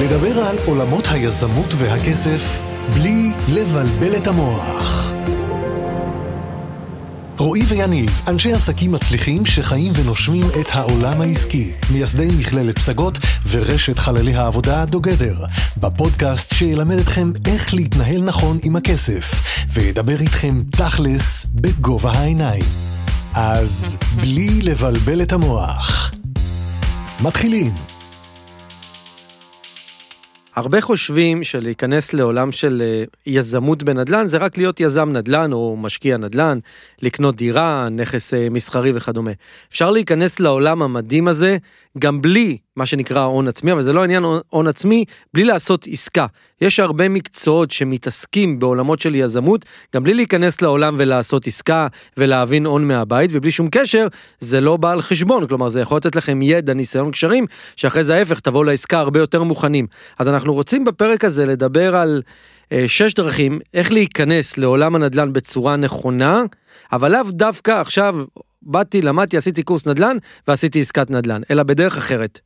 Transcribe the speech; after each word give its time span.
לדבר 0.00 0.38
על 0.38 0.56
עולמות 0.66 1.08
היזמות 1.10 1.74
והכסף 1.78 2.60
בלי 2.94 3.32
לבלבל 3.48 4.16
את 4.16 4.26
המוח. 4.26 5.12
רועי 7.38 7.62
ויניב, 7.68 8.22
אנשי 8.28 8.52
עסקים 8.52 8.92
מצליחים 8.92 9.46
שחיים 9.46 9.92
ונושמים 9.96 10.46
את 10.60 10.66
העולם 10.72 11.20
העסקי, 11.20 11.70
מייסדי 11.90 12.28
מכללת 12.38 12.78
פסגות 12.78 13.18
ורשת 13.50 13.98
חללי 13.98 14.34
העבודה 14.34 14.84
דוגדר, 14.84 15.44
בפודקאסט 15.76 16.54
שילמד 16.54 16.98
אתכם 16.98 17.32
איך 17.46 17.74
להתנהל 17.74 18.22
נכון 18.22 18.58
עם 18.62 18.76
הכסף, 18.76 19.30
וידבר 19.72 20.20
איתכם 20.20 20.62
תכלס 20.70 21.46
בגובה 21.54 22.12
העיניים. 22.12 22.64
אז 23.34 23.96
בלי 24.16 24.62
לבלבל 24.62 25.22
את 25.22 25.32
המוח. 25.32 26.10
מתחילים. 27.20 27.89
הרבה 30.60 30.80
חושבים 30.80 31.44
שלהיכנס 31.44 32.12
לעולם 32.12 32.52
של 32.52 32.82
אה, 32.84 33.04
יזמות 33.26 33.82
בנדל"ן 33.82 34.26
זה 34.26 34.36
רק 34.38 34.58
להיות 34.58 34.80
יזם 34.80 35.10
נדל"ן 35.12 35.52
או 35.52 35.76
משקיע 35.76 36.16
נדל"ן, 36.16 36.58
לקנות 37.02 37.36
דירה, 37.36 37.88
נכס 37.90 38.34
אה, 38.34 38.48
מסחרי 38.50 38.92
וכדומה. 38.94 39.30
אפשר 39.70 39.90
להיכנס 39.90 40.40
לעולם 40.40 40.82
המדהים 40.82 41.28
הזה 41.28 41.56
גם 41.98 42.22
בלי 42.22 42.58
מה 42.76 42.86
שנקרא 42.86 43.22
הון 43.22 43.48
עצמי, 43.48 43.72
אבל 43.72 43.82
זה 43.82 43.92
לא 43.92 44.04
עניין 44.04 44.24
הון 44.50 44.66
עצמי, 44.66 45.04
בלי 45.34 45.44
לעשות 45.44 45.86
עסקה. 45.90 46.26
יש 46.60 46.80
הרבה 46.80 47.08
מקצועות 47.08 47.70
שמתעסקים 47.70 48.58
בעולמות 48.58 49.00
של 49.00 49.14
יזמות, 49.14 49.64
גם 49.94 50.02
בלי 50.02 50.14
להיכנס 50.14 50.62
לעולם 50.62 50.94
ולעשות 50.98 51.46
עסקה 51.46 51.86
ולהבין 52.16 52.66
הון 52.66 52.88
מהבית, 52.88 53.30
ובלי 53.34 53.50
שום 53.50 53.68
קשר, 53.70 54.06
זה 54.40 54.60
לא 54.60 54.76
בא 54.76 54.92
על 54.92 55.02
חשבון, 55.02 55.46
כלומר 55.46 55.68
זה 55.68 55.80
יכול 55.80 55.96
לתת 55.96 56.16
לכם 56.16 56.42
ידע, 56.42 56.74
ניסיון, 56.74 57.10
קשרים, 57.10 57.46
שאחרי 57.76 58.04
זה 58.04 58.14
ההפך, 58.14 58.40
תבואו 58.40 58.64
לעסקה 58.64 58.98
הרבה 58.98 59.20
יותר 59.20 59.42
מוכנים. 59.42 59.86
אז 60.18 60.28
אנחנו 60.28 60.54
רוצים 60.54 60.84
בפרק 60.84 61.24
הזה 61.24 61.46
לדבר 61.46 61.96
על 61.96 62.22
אה, 62.72 62.84
שש 62.88 63.14
דרכים 63.14 63.58
איך 63.74 63.92
להיכנס 63.92 64.58
לעולם 64.58 64.94
הנדל"ן 64.94 65.32
בצורה 65.32 65.76
נכונה, 65.76 66.42
אבל 66.92 67.12
לאו 67.12 67.22
דווקא 67.30 67.70
עכשיו 67.70 68.16
באתי, 68.62 69.02
למדתי, 69.02 69.36
עשיתי 69.36 69.62
קורס 69.62 69.86
נדל"ן 69.86 70.16
ועשיתי 70.48 70.80
עסקת 70.80 71.10
נדל"ן, 71.10 71.42
אלא 71.50 71.62
בדרך 71.62 71.96
אחרת. 71.96 72.40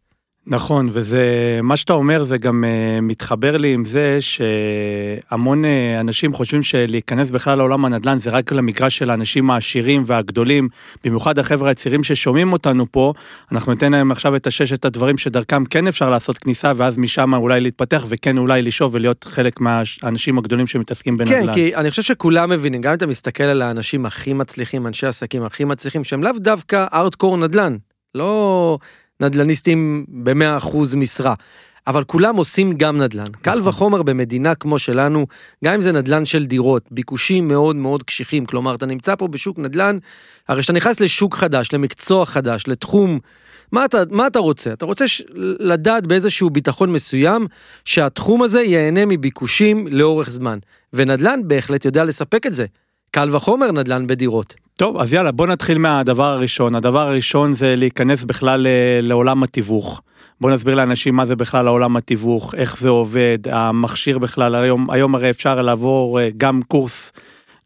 נכון, 0.46 0.88
וזה, 0.92 1.24
מה 1.62 1.76
שאתה 1.76 1.92
אומר 1.92 2.24
זה 2.24 2.38
גם 2.38 2.64
uh, 2.64 3.00
מתחבר 3.00 3.56
לי 3.56 3.72
עם 3.72 3.84
זה 3.84 4.18
שהמון 4.20 5.64
uh, 5.64 5.68
אנשים 6.00 6.32
חושבים 6.32 6.62
שלהיכנס 6.62 7.30
בכלל 7.30 7.58
לעולם 7.58 7.84
הנדל"ן 7.84 8.18
זה 8.18 8.30
רק 8.30 8.52
למגרש 8.52 8.98
של 8.98 9.10
האנשים 9.10 9.50
העשירים 9.50 10.02
והגדולים, 10.06 10.68
במיוחד 11.04 11.38
החבר'ה 11.38 11.70
הצעירים 11.70 12.04
ששומעים 12.04 12.52
אותנו 12.52 12.92
פה, 12.92 13.12
אנחנו 13.52 13.72
ניתן 13.72 13.92
להם 13.92 14.10
עכשיו 14.10 14.36
את 14.36 14.46
הששת 14.46 14.84
הדברים 14.84 15.18
שדרכם 15.18 15.64
כן 15.64 15.88
אפשר 15.88 16.10
לעשות 16.10 16.38
כניסה, 16.38 16.72
ואז 16.76 16.98
משם 16.98 17.34
אולי 17.34 17.60
להתפתח 17.60 18.04
וכן 18.08 18.38
אולי 18.38 18.62
לשאוב 18.62 18.94
ולהיות 18.94 19.24
חלק 19.24 19.60
מהאנשים 19.60 20.38
הגדולים 20.38 20.66
שמתעסקים 20.66 21.16
בנדל"ן. 21.16 21.46
כן, 21.46 21.52
כי 21.52 21.76
אני 21.76 21.90
חושב 21.90 22.02
שכולם 22.02 22.50
מבינים, 22.50 22.80
גם 22.80 22.90
אם 22.90 22.96
אתה 22.96 23.06
מסתכל 23.06 23.44
על 23.44 23.62
האנשים 23.62 24.06
הכי 24.06 24.32
מצליחים, 24.32 24.86
אנשי 24.86 25.06
עסקים 25.06 25.42
הכי 25.42 25.64
מצליחים, 25.64 26.04
שהם 26.04 26.22
לאו 26.22 26.32
דווקא 26.38 26.86
ארטקור 26.92 27.36
נדל"ן, 27.36 27.76
לא... 28.14 28.78
נדל"ניסטים 29.24 30.04
ב-100% 30.08 30.96
משרה. 30.96 31.34
אבל 31.86 32.04
כולם 32.04 32.36
עושים 32.36 32.74
גם 32.76 32.98
נדל"ן. 32.98 33.32
קל 33.42 33.58
נכון. 33.58 33.68
וחומר 33.68 34.02
במדינה 34.02 34.54
כמו 34.54 34.78
שלנו, 34.78 35.26
גם 35.64 35.74
אם 35.74 35.80
זה 35.80 35.92
נדל"ן 35.92 36.24
של 36.24 36.44
דירות, 36.44 36.88
ביקושים 36.90 37.48
מאוד 37.48 37.76
מאוד 37.76 38.02
קשיחים, 38.02 38.46
כלומר 38.46 38.74
אתה 38.74 38.86
נמצא 38.86 39.16
פה 39.16 39.28
בשוק 39.28 39.58
נדל"ן, 39.58 39.98
הרי 40.48 40.60
כשאתה 40.60 40.72
נכנס 40.72 41.00
לשוק 41.00 41.34
חדש, 41.34 41.72
למקצוע 41.72 42.26
חדש, 42.26 42.64
לתחום, 42.68 43.18
מה 43.72 43.84
אתה, 43.84 44.02
מה 44.10 44.26
אתה 44.26 44.38
רוצה? 44.38 44.72
אתה 44.72 44.86
רוצה 44.86 45.08
ש... 45.08 45.22
לדעת 45.60 46.06
באיזשהו 46.06 46.50
ביטחון 46.50 46.92
מסוים 46.92 47.46
שהתחום 47.84 48.42
הזה 48.42 48.62
ייהנה 48.62 49.06
מביקושים 49.06 49.86
לאורך 49.90 50.30
זמן, 50.30 50.58
ונדל"ן 50.92 51.40
בהחלט 51.44 51.84
יודע 51.84 52.04
לספק 52.04 52.46
את 52.46 52.54
זה. 52.54 52.66
קל 53.10 53.36
וחומר 53.36 53.72
נדל"ן 53.72 54.06
בדירות. 54.06 54.54
טוב, 54.76 55.00
אז 55.00 55.14
יאללה, 55.14 55.32
בוא 55.32 55.46
נתחיל 55.46 55.78
מהדבר 55.78 56.24
הראשון. 56.24 56.74
הדבר 56.74 57.08
הראשון 57.08 57.52
זה 57.52 57.76
להיכנס 57.76 58.24
בכלל 58.24 58.66
אה, 58.66 59.00
לעולם 59.02 59.42
התיווך. 59.42 60.00
בוא 60.40 60.50
נסביר 60.50 60.74
לאנשים 60.74 61.16
מה 61.16 61.26
זה 61.26 61.36
בכלל 61.36 61.66
העולם 61.66 61.96
התיווך, 61.96 62.54
איך 62.54 62.78
זה 62.78 62.88
עובד, 62.88 63.38
המכשיר 63.50 64.18
בכלל, 64.18 64.54
היום, 64.54 64.90
היום 64.90 65.14
הרי 65.14 65.30
אפשר 65.30 65.62
לעבור 65.62 66.20
אה, 66.20 66.28
גם 66.36 66.62
קורס 66.62 67.12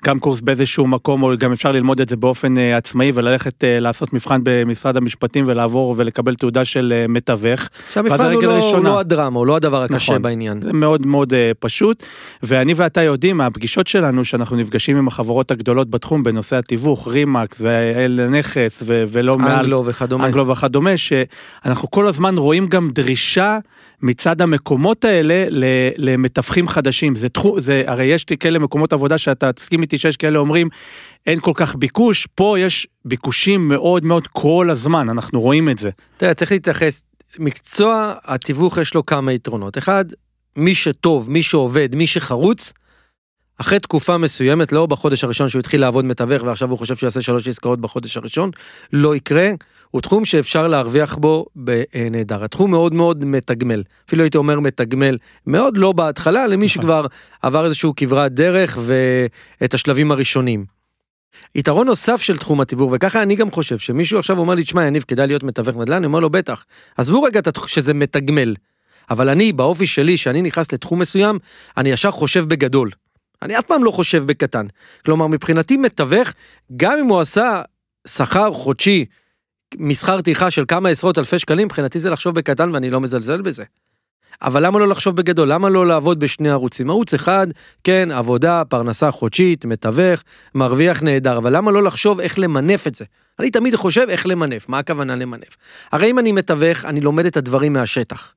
גם 0.04 0.18
קורס 0.18 0.40
באיזשהו 0.40 0.86
מקום, 0.86 1.22
או 1.22 1.32
גם 1.38 1.52
אפשר 1.52 1.72
ללמוד 1.72 2.00
את 2.00 2.08
זה 2.08 2.16
באופן 2.16 2.56
uh, 2.56 2.60
עצמאי 2.76 3.10
וללכת 3.14 3.64
uh, 3.64 3.80
לעשות 3.80 4.12
מבחן 4.12 4.40
במשרד 4.42 4.96
המשפטים 4.96 5.44
ולעבור 5.46 5.94
ולקבל 5.96 6.34
תעודה 6.34 6.64
של 6.64 6.92
uh, 7.06 7.10
מתווך. 7.10 7.68
שהמבחן 7.92 8.32
הוא 8.32 8.42
לא, 8.42 8.82
לא 8.84 8.98
הדרמה, 8.98 9.38
הוא 9.38 9.46
לא 9.46 9.56
הדבר 9.56 9.82
הקשה 9.82 9.96
נכון, 9.96 10.22
בעניין. 10.22 10.60
זה 10.60 10.72
מאוד 10.72 11.06
מאוד 11.06 11.32
uh, 11.32 11.36
פשוט, 11.58 12.02
ואני 12.42 12.74
ואתה 12.76 13.02
יודעים 13.02 13.36
מהפגישות 13.36 13.86
שלנו 13.86 14.24
שאנחנו 14.24 14.56
נפגשים 14.56 14.96
עם 14.96 15.08
החברות 15.08 15.50
הגדולות 15.50 15.90
בתחום 15.90 16.22
בנושא 16.22 16.56
התיווך, 16.56 17.08
רימקס 17.08 17.60
ואל 17.60 18.28
נכס 18.30 18.82
ולא 18.86 19.38
מעל... 19.38 19.58
אנגלו 19.58 19.84
וכדומה. 19.86 20.26
אנגלו 20.26 20.46
וכדומה, 20.46 20.96
שאנחנו 20.96 21.90
כל 21.90 22.06
הזמן 22.06 22.38
רואים 22.38 22.66
גם 22.66 22.88
דרישה 22.92 23.58
מצד 24.02 24.40
המקומות 24.40 25.04
האלה 25.04 25.44
למתווכים 25.96 26.68
חדשים. 26.68 27.14
זה 27.14 27.28
תחום, 27.28 27.60
זה, 27.60 27.82
הרי 27.86 28.04
יש 28.04 28.24
כאלה 28.24 28.58
מקומות 28.58 28.92
עבודה 28.92 29.18
שאתה 29.18 29.52
תסכים 29.52 29.82
איתי 29.82 29.98
שיש 29.98 30.16
כאלה 30.16 30.38
אומרים, 30.38 30.68
אין 31.26 31.40
כל 31.40 31.52
כך 31.54 31.74
ביקוש, 31.74 32.26
פה 32.34 32.56
יש 32.58 32.86
ביקושים 33.04 33.68
מאוד 33.68 34.04
מאוד 34.04 34.26
כל 34.26 34.68
הזמן, 34.70 35.08
אנחנו 35.10 35.40
רואים 35.40 35.70
את 35.70 35.78
זה. 35.78 35.90
תראה, 36.16 36.34
צריך 36.34 36.52
להתייחס, 36.52 37.02
מקצוע 37.38 38.14
התיווך 38.24 38.78
יש 38.78 38.94
לו 38.94 39.06
כמה 39.06 39.32
יתרונות. 39.32 39.78
אחד, 39.78 40.04
מי 40.56 40.74
שטוב, 40.74 41.30
מי 41.30 41.42
שעובד, 41.42 41.94
מי 41.94 42.06
שחרוץ, 42.06 42.72
אחרי 43.58 43.80
תקופה 43.80 44.18
מסוימת, 44.18 44.72
לא 44.72 44.86
בחודש 44.86 45.24
הראשון 45.24 45.48
שהוא 45.48 45.60
התחיל 45.60 45.80
לעבוד 45.80 46.04
מתווך 46.04 46.42
ועכשיו 46.42 46.70
הוא 46.70 46.78
חושב 46.78 46.96
שהוא 46.96 47.06
יעשה 47.06 47.22
שלוש 47.22 47.48
עסקאות 47.48 47.80
בחודש 47.80 48.16
הראשון, 48.16 48.50
לא 48.92 49.16
יקרה. 49.16 49.50
הוא 49.90 50.00
תחום 50.00 50.24
שאפשר 50.24 50.68
להרוויח 50.68 51.16
בו 51.16 51.46
בנהדר. 51.56 52.44
התחום 52.44 52.70
מאוד 52.70 52.94
מאוד 52.94 53.24
מתגמל, 53.24 53.82
אפילו 54.08 54.22
הייתי 54.22 54.38
אומר 54.38 54.60
מתגמל, 54.60 55.18
מאוד 55.46 55.76
לא 55.76 55.92
בהתחלה 55.92 56.46
למי 56.46 56.66
נכון. 56.66 56.82
שכבר 56.82 57.06
עבר 57.42 57.64
איזשהו 57.64 57.92
כברת 57.96 58.32
דרך 58.32 58.78
ואת 58.80 59.74
השלבים 59.74 60.12
הראשונים. 60.12 60.78
יתרון 61.54 61.86
נוסף 61.86 62.20
של 62.20 62.38
תחום 62.38 62.60
התיווך, 62.60 62.92
וככה 62.94 63.22
אני 63.22 63.36
גם 63.36 63.50
חושב, 63.50 63.78
שמישהו 63.78 64.18
עכשיו 64.18 64.38
אומר 64.38 64.54
לי, 64.54 64.62
תשמע 64.62 64.84
יניב, 64.84 65.04
כדאי 65.08 65.26
להיות 65.26 65.42
מתווך 65.42 65.76
נדל"ן, 65.76 65.96
אני 65.96 66.06
אומר 66.06 66.20
לו, 66.20 66.30
בטח. 66.30 66.64
עזבו 66.96 67.22
רגע 67.22 67.40
שזה 67.66 67.94
מתגמל, 67.94 68.54
אבל 69.10 69.28
אני, 69.28 69.52
באופי 69.52 69.86
שלי, 69.86 70.16
שאני 70.16 70.42
נכנס 70.42 70.72
לתחום 70.72 70.98
מסוים, 70.98 71.38
אני 71.76 71.90
ישר 71.90 72.10
חושב 72.10 72.44
בגדול. 72.44 72.90
אני 73.42 73.58
אף 73.58 73.64
פעם 73.64 73.84
לא 73.84 73.90
חושב 73.90 74.24
בקטן. 74.24 74.66
כלומר, 75.04 75.26
מבחינתי 75.26 75.76
מתווך, 75.76 76.32
גם 76.76 76.98
אם 76.98 77.06
הוא 77.06 77.20
עשה 77.20 77.62
שכר 78.08 78.52
חודשי 78.52 79.04
מסחר 79.78 80.20
טרחה 80.20 80.50
של 80.50 80.64
כמה 80.68 80.88
עשרות 80.88 81.18
אלפי 81.18 81.38
שקלים, 81.38 81.66
מבחינתי 81.66 81.98
זה 81.98 82.10
לחשוב 82.10 82.34
בקטן 82.34 82.74
ואני 82.74 82.90
לא 82.90 83.00
מזלזל 83.00 83.42
בזה. 83.42 83.64
אבל 84.42 84.66
למה 84.66 84.78
לא 84.78 84.88
לחשוב 84.88 85.16
בגדול? 85.16 85.52
למה 85.52 85.68
לא 85.68 85.86
לעבוד 85.86 86.20
בשני 86.20 86.50
ערוצים? 86.50 86.90
ערוץ 86.90 87.14
אחד, 87.14 87.46
כן, 87.84 88.10
עבודה, 88.10 88.62
פרנסה 88.64 89.10
חודשית, 89.10 89.64
מתווך, 89.64 90.22
מרוויח 90.54 91.02
נהדר, 91.02 91.38
אבל 91.38 91.56
למה 91.56 91.70
לא 91.70 91.82
לחשוב 91.82 92.20
איך 92.20 92.38
למנף 92.38 92.86
את 92.86 92.94
זה? 92.94 93.04
אני 93.38 93.50
תמיד 93.50 93.76
חושב 93.76 94.06
איך 94.08 94.26
למנף, 94.26 94.68
מה 94.68 94.78
הכוונה 94.78 95.16
למנף? 95.16 95.56
הרי 95.92 96.10
אם 96.10 96.18
אני 96.18 96.32
מתווך, 96.32 96.84
אני 96.84 97.00
לומד 97.00 97.26
את 97.26 97.36
הדברים 97.36 97.72
מהשטח. 97.72 98.34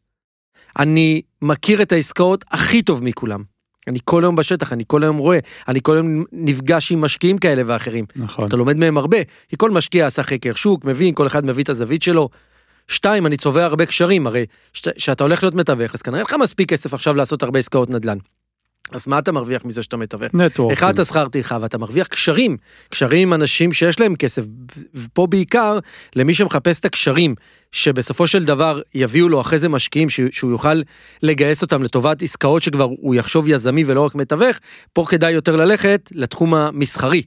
אני 0.79 1.21
מכיר 1.41 1.81
את 1.81 1.91
העסקאות 1.91 2.45
הכי 2.51 2.81
טוב 2.81 3.03
מכולם. 3.03 3.50
אני 3.87 3.99
כל 4.03 4.23
היום 4.23 4.35
בשטח, 4.35 4.73
אני 4.73 4.83
כל 4.87 5.03
היום 5.03 5.17
רואה, 5.17 5.39
אני 5.67 5.79
כל 5.83 5.93
היום 5.95 6.23
נפגש 6.31 6.91
עם 6.91 7.01
משקיעים 7.01 7.37
כאלה 7.37 7.61
ואחרים. 7.65 8.05
נכון. 8.15 8.47
אתה 8.47 8.55
לומד 8.55 8.77
מהם 8.77 8.97
הרבה, 8.97 9.17
כי 9.49 9.55
כל 9.57 9.71
משקיע 9.71 10.05
עשה 10.05 10.23
חקר 10.23 10.53
שוק, 10.55 10.85
מבין, 10.85 11.13
כל 11.13 11.27
אחד 11.27 11.45
מביא 11.45 11.63
את 11.63 11.69
הזווית 11.69 12.01
שלו. 12.01 12.29
שתיים, 12.87 13.25
אני 13.25 13.37
צובע 13.37 13.65
הרבה 13.65 13.85
קשרים, 13.85 14.27
הרי 14.27 14.45
כשאתה 14.73 15.23
הולך 15.23 15.43
להיות 15.43 15.55
מתווך, 15.55 15.93
אז 15.93 16.01
כנראה 16.01 16.19
אין 16.19 16.25
לך 16.27 16.35
מספיק 16.41 16.69
כסף 16.69 16.93
עכשיו 16.93 17.13
לעשות 17.13 17.43
הרבה 17.43 17.59
עסקאות 17.59 17.89
נדל"ן. 17.89 18.17
אז 18.91 19.07
מה 19.07 19.19
אתה 19.19 19.31
מרוויח 19.31 19.65
מזה 19.65 19.83
שאתה 19.83 19.97
מתווך? 19.97 20.33
נטוורקינג. 20.33 20.77
אחד 20.77 20.93
אתה 20.93 21.05
שכר 21.05 21.27
טרחה 21.27 21.57
ואתה 21.61 21.77
מרוויח 21.77 22.07
קשרים, 22.07 22.57
קשרים 22.89 23.27
עם 23.27 23.33
אנשים 23.33 23.73
שיש 23.73 23.99
להם 23.99 24.15
כסף, 24.15 24.43
ופה 24.95 25.27
בעיקר 25.27 25.79
למי 26.15 26.33
שמחפש 26.33 26.79
את 26.79 26.85
הקשרים, 26.85 27.35
שבסופו 27.71 28.27
של 28.27 28.45
דבר 28.45 28.81
יביאו 28.93 29.29
לו 29.29 29.41
אחרי 29.41 29.59
זה 29.59 29.69
משקיעים 29.69 30.09
שהוא 30.09 30.51
יוכל 30.51 30.81
לגייס 31.23 31.61
אותם 31.61 31.83
לטובת 31.83 32.21
עסקאות 32.21 32.61
שכבר 32.63 32.83
הוא 32.83 33.15
יחשוב 33.15 33.47
יזמי 33.47 33.83
ולא 33.85 34.05
רק 34.05 34.15
מתווך, 34.15 34.57
פה 34.93 35.05
כדאי 35.09 35.31
יותר 35.31 35.55
ללכת 35.55 36.09
לתחום 36.11 36.53
המסחרי. 36.53 37.21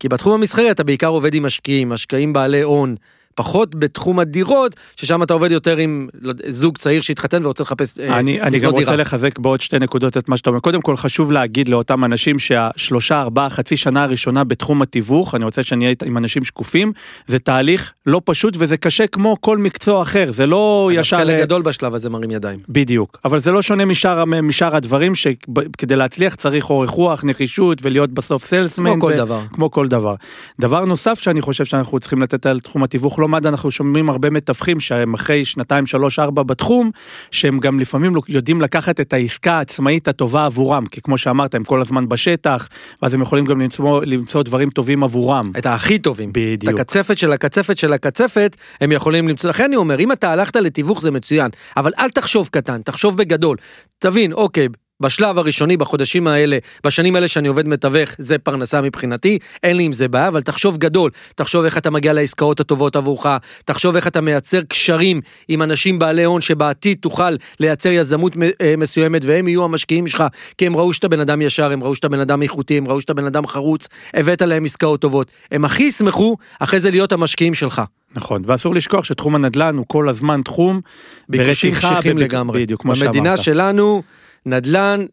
כי 0.00 0.08
בתחום 0.08 0.32
המסחרי 0.32 0.70
אתה 0.70 0.84
בעיקר 0.84 1.06
עובד 1.06 1.34
עם 1.34 1.46
משקיעים, 1.46 1.88
משקיעים 1.88 2.32
בעלי 2.32 2.62
הון, 2.62 2.96
פחות 3.34 3.74
בתחום 3.74 4.18
הדירות, 4.20 4.76
ששם 4.96 5.22
אתה 5.22 5.34
עובד 5.34 5.50
יותר 5.50 5.76
עם 5.76 6.08
זוג 6.48 6.78
צעיר 6.78 7.02
שהתחתן 7.02 7.44
ורוצה 7.44 7.62
לחפש 7.62 8.00
אה, 8.00 8.18
אני, 8.18 8.40
אני 8.40 8.50
גם 8.50 8.56
לקנות 8.56 8.74
רוצה 8.74 8.84
דירה. 8.84 8.96
לחזק 8.96 9.38
בעוד 9.38 9.60
שתי 9.60 9.78
נקודות 9.78 10.16
את 10.16 10.28
מה 10.28 10.36
שאתה 10.36 10.50
אומר. 10.50 10.60
קודם 10.60 10.80
כל 10.80 10.96
חשוב 10.96 11.32
להגיד 11.32 11.68
לאותם 11.68 12.04
אנשים 12.04 12.38
שהשלושה 12.38 13.20
ארבעה 13.20 13.50
חצי 13.50 13.76
שנה 13.76 14.02
הראשונה 14.02 14.44
בתחום 14.44 14.82
התיווך, 14.82 15.34
אני 15.34 15.44
רוצה 15.44 15.62
שאני 15.62 15.84
אהיה 15.84 15.94
עם 16.04 16.16
אנשים 16.16 16.44
שקופים, 16.44 16.92
זה 17.26 17.38
תהליך 17.38 17.92
לא 18.06 18.20
פשוט 18.24 18.54
וזה 18.58 18.76
קשה 18.76 19.06
כמו 19.06 19.36
כל 19.40 19.58
מקצוע 19.58 20.02
אחר, 20.02 20.32
זה 20.32 20.46
לא 20.46 20.90
ישר... 20.94 21.16
חלק 21.16 21.40
גדול 21.40 21.62
בשלב 21.62 21.94
הזה 21.94 22.10
מרים 22.10 22.30
ידיים. 22.30 22.58
בדיוק, 22.68 23.18
אבל 23.24 23.38
זה 23.38 23.52
לא 23.52 23.62
שונה 23.62 23.84
משאר, 23.84 24.24
משאר 24.24 24.76
הדברים 24.76 25.14
שכדי 25.14 25.96
להצליח 25.96 26.34
צריך 26.34 26.70
אורך 26.70 26.90
רוח, 26.90 27.24
נחישות 27.24 27.78
ולהיות 27.82 28.10
בסוף 28.10 28.44
סיילסמן. 28.44 28.90
כמו 28.92 29.00
כל 29.00 29.12
ו- 29.14 29.16
דבר. 29.16 29.40
כמו 29.52 29.70
כל 29.70 29.88
דבר. 29.88 30.14
דבר 30.60 30.84
נוסף 30.84 31.18
שאני 31.20 31.40
חושב 31.40 31.64
שאנחנו 31.64 32.00
צריכים 32.00 32.22
לתת 32.22 32.46
על 32.46 32.60
תחום 32.60 32.84
התיווך 32.84 33.18
לא 33.28 33.48
אנחנו 33.48 33.70
שומעים 33.70 34.10
הרבה 34.10 34.30
מתווכים 34.30 34.80
שהם 34.80 35.14
אחרי 35.14 35.44
שנתיים, 35.44 35.86
שלוש, 35.86 36.18
ארבע 36.18 36.42
בתחום, 36.42 36.90
שהם 37.30 37.58
גם 37.58 37.80
לפעמים 37.80 38.12
יודעים 38.28 38.60
לקחת 38.60 39.00
את 39.00 39.12
העסקה 39.12 39.52
העצמאית 39.52 40.08
הטובה 40.08 40.44
עבורם, 40.44 40.86
כי 40.86 41.00
כמו 41.00 41.18
שאמרת, 41.18 41.54
הם 41.54 41.64
כל 41.64 41.80
הזמן 41.80 42.08
בשטח, 42.08 42.68
ואז 43.02 43.14
הם 43.14 43.22
יכולים 43.22 43.44
גם 43.44 43.60
למצוא, 43.60 44.04
למצוא 44.04 44.42
דברים 44.42 44.70
טובים 44.70 45.04
עבורם. 45.04 45.50
את 45.58 45.66
הכי 45.66 45.98
טובים. 45.98 46.30
בדיוק. 46.32 46.74
את 46.74 46.80
הקצפת 46.80 47.18
של 47.18 47.32
הקצפת 47.32 47.76
של 47.76 47.92
הקצפת, 47.92 48.56
הם 48.80 48.92
יכולים 48.92 49.28
למצוא. 49.28 49.50
לכן 49.50 49.64
אני 49.64 49.76
אומר, 49.76 49.98
אם 49.98 50.12
אתה 50.12 50.32
הלכת 50.32 50.56
לתיווך 50.56 51.00
זה 51.00 51.10
מצוין, 51.10 51.50
אבל 51.76 51.92
אל 51.98 52.08
תחשוב 52.08 52.48
קטן, 52.52 52.82
תחשוב 52.82 53.16
בגדול. 53.16 53.56
תבין, 53.98 54.32
אוקיי, 54.32 54.68
בשלב 55.04 55.38
הראשוני, 55.38 55.76
בחודשים 55.76 56.26
האלה, 56.26 56.58
בשנים 56.84 57.14
האלה 57.14 57.28
שאני 57.28 57.48
עובד 57.48 57.68
מתווך, 57.68 58.10
זה 58.18 58.38
פרנסה 58.38 58.80
מבחינתי, 58.80 59.38
אין 59.62 59.76
לי 59.76 59.82
עם 59.82 59.92
זה 59.92 60.08
בעיה, 60.08 60.28
אבל 60.28 60.40
תחשוב 60.42 60.76
גדול, 60.78 61.10
תחשוב 61.34 61.64
איך 61.64 61.78
אתה 61.78 61.90
מגיע 61.90 62.12
לעסקאות 62.12 62.60
הטובות 62.60 62.96
עבורך, 62.96 63.26
תחשוב 63.64 63.96
איך 63.96 64.06
אתה 64.06 64.20
מייצר 64.20 64.60
קשרים 64.62 65.20
עם 65.48 65.62
אנשים 65.62 65.98
בעלי 65.98 66.24
הון 66.24 66.40
שבעתיד 66.40 66.98
תוכל 67.00 67.36
לייצר 67.60 67.88
יזמות 67.88 68.32
אה, 68.60 68.74
מסוימת 68.78 69.22
והם 69.24 69.48
יהיו 69.48 69.64
המשקיעים 69.64 70.06
שלך, 70.06 70.24
כי 70.58 70.66
הם 70.66 70.76
ראו 70.76 70.92
שאתה 70.92 71.08
בן 71.08 71.20
אדם 71.20 71.42
ישר, 71.42 71.72
הם 71.72 71.82
ראו 71.82 71.94
שאתה 71.94 72.08
בן 72.08 72.20
אדם 72.20 72.42
איכותי, 72.42 72.78
הם 72.78 72.88
ראו 72.88 73.00
שאתה 73.00 73.14
בן 73.14 73.26
אדם 73.26 73.46
חרוץ, 73.46 73.88
הבאת 74.14 74.42
להם 74.42 74.64
עסקאות 74.64 75.00
טובות. 75.00 75.30
הם 75.52 75.64
הכי 75.64 75.82
ישמחו 75.82 76.36
אחרי 76.60 76.80
זה 76.80 76.90
להיות 76.90 77.12
המשקיעים 77.12 77.54
שלך. 77.54 77.82
נכון, 78.16 78.42
ואסור 78.46 78.74
לשכוח 78.74 79.04
שתחום 79.04 79.34
הנדל"ן 79.34 79.76
הוא 79.76 79.84
כל 79.88 80.08
הזמן 80.08 80.40
תחום 80.44 80.80
ביקושים 81.28 81.70
ברתיחה, 81.70 81.94
קשיחים 81.94 82.16
בביק- 82.16 82.24
לגמרי. 82.32 82.62
בדיוק, 82.62 82.82
כמו 82.82 82.92
במדינה 82.92 83.12
שאמרת. 83.36 83.38
שלנו, 83.44 84.02
נדל"ן, 84.46 85.04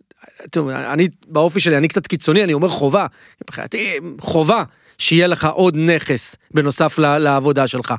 טוב, 0.52 0.70
אני 0.70 1.08
באופי 1.28 1.60
שלי, 1.60 1.78
אני 1.78 1.88
קצת 1.88 2.08
קיצוני, 2.08 2.44
אני 2.44 2.54
אומר 2.54 2.68
חובה. 2.68 3.06
מבחינתי, 3.44 3.98
חובה 4.20 4.64
שיהיה 4.98 5.28
לך 5.28 5.46
עוד 5.46 5.78
נכס 5.78 6.36
בנוסף 6.52 7.00
לעבודה 7.00 7.68
שלך. 7.68 7.94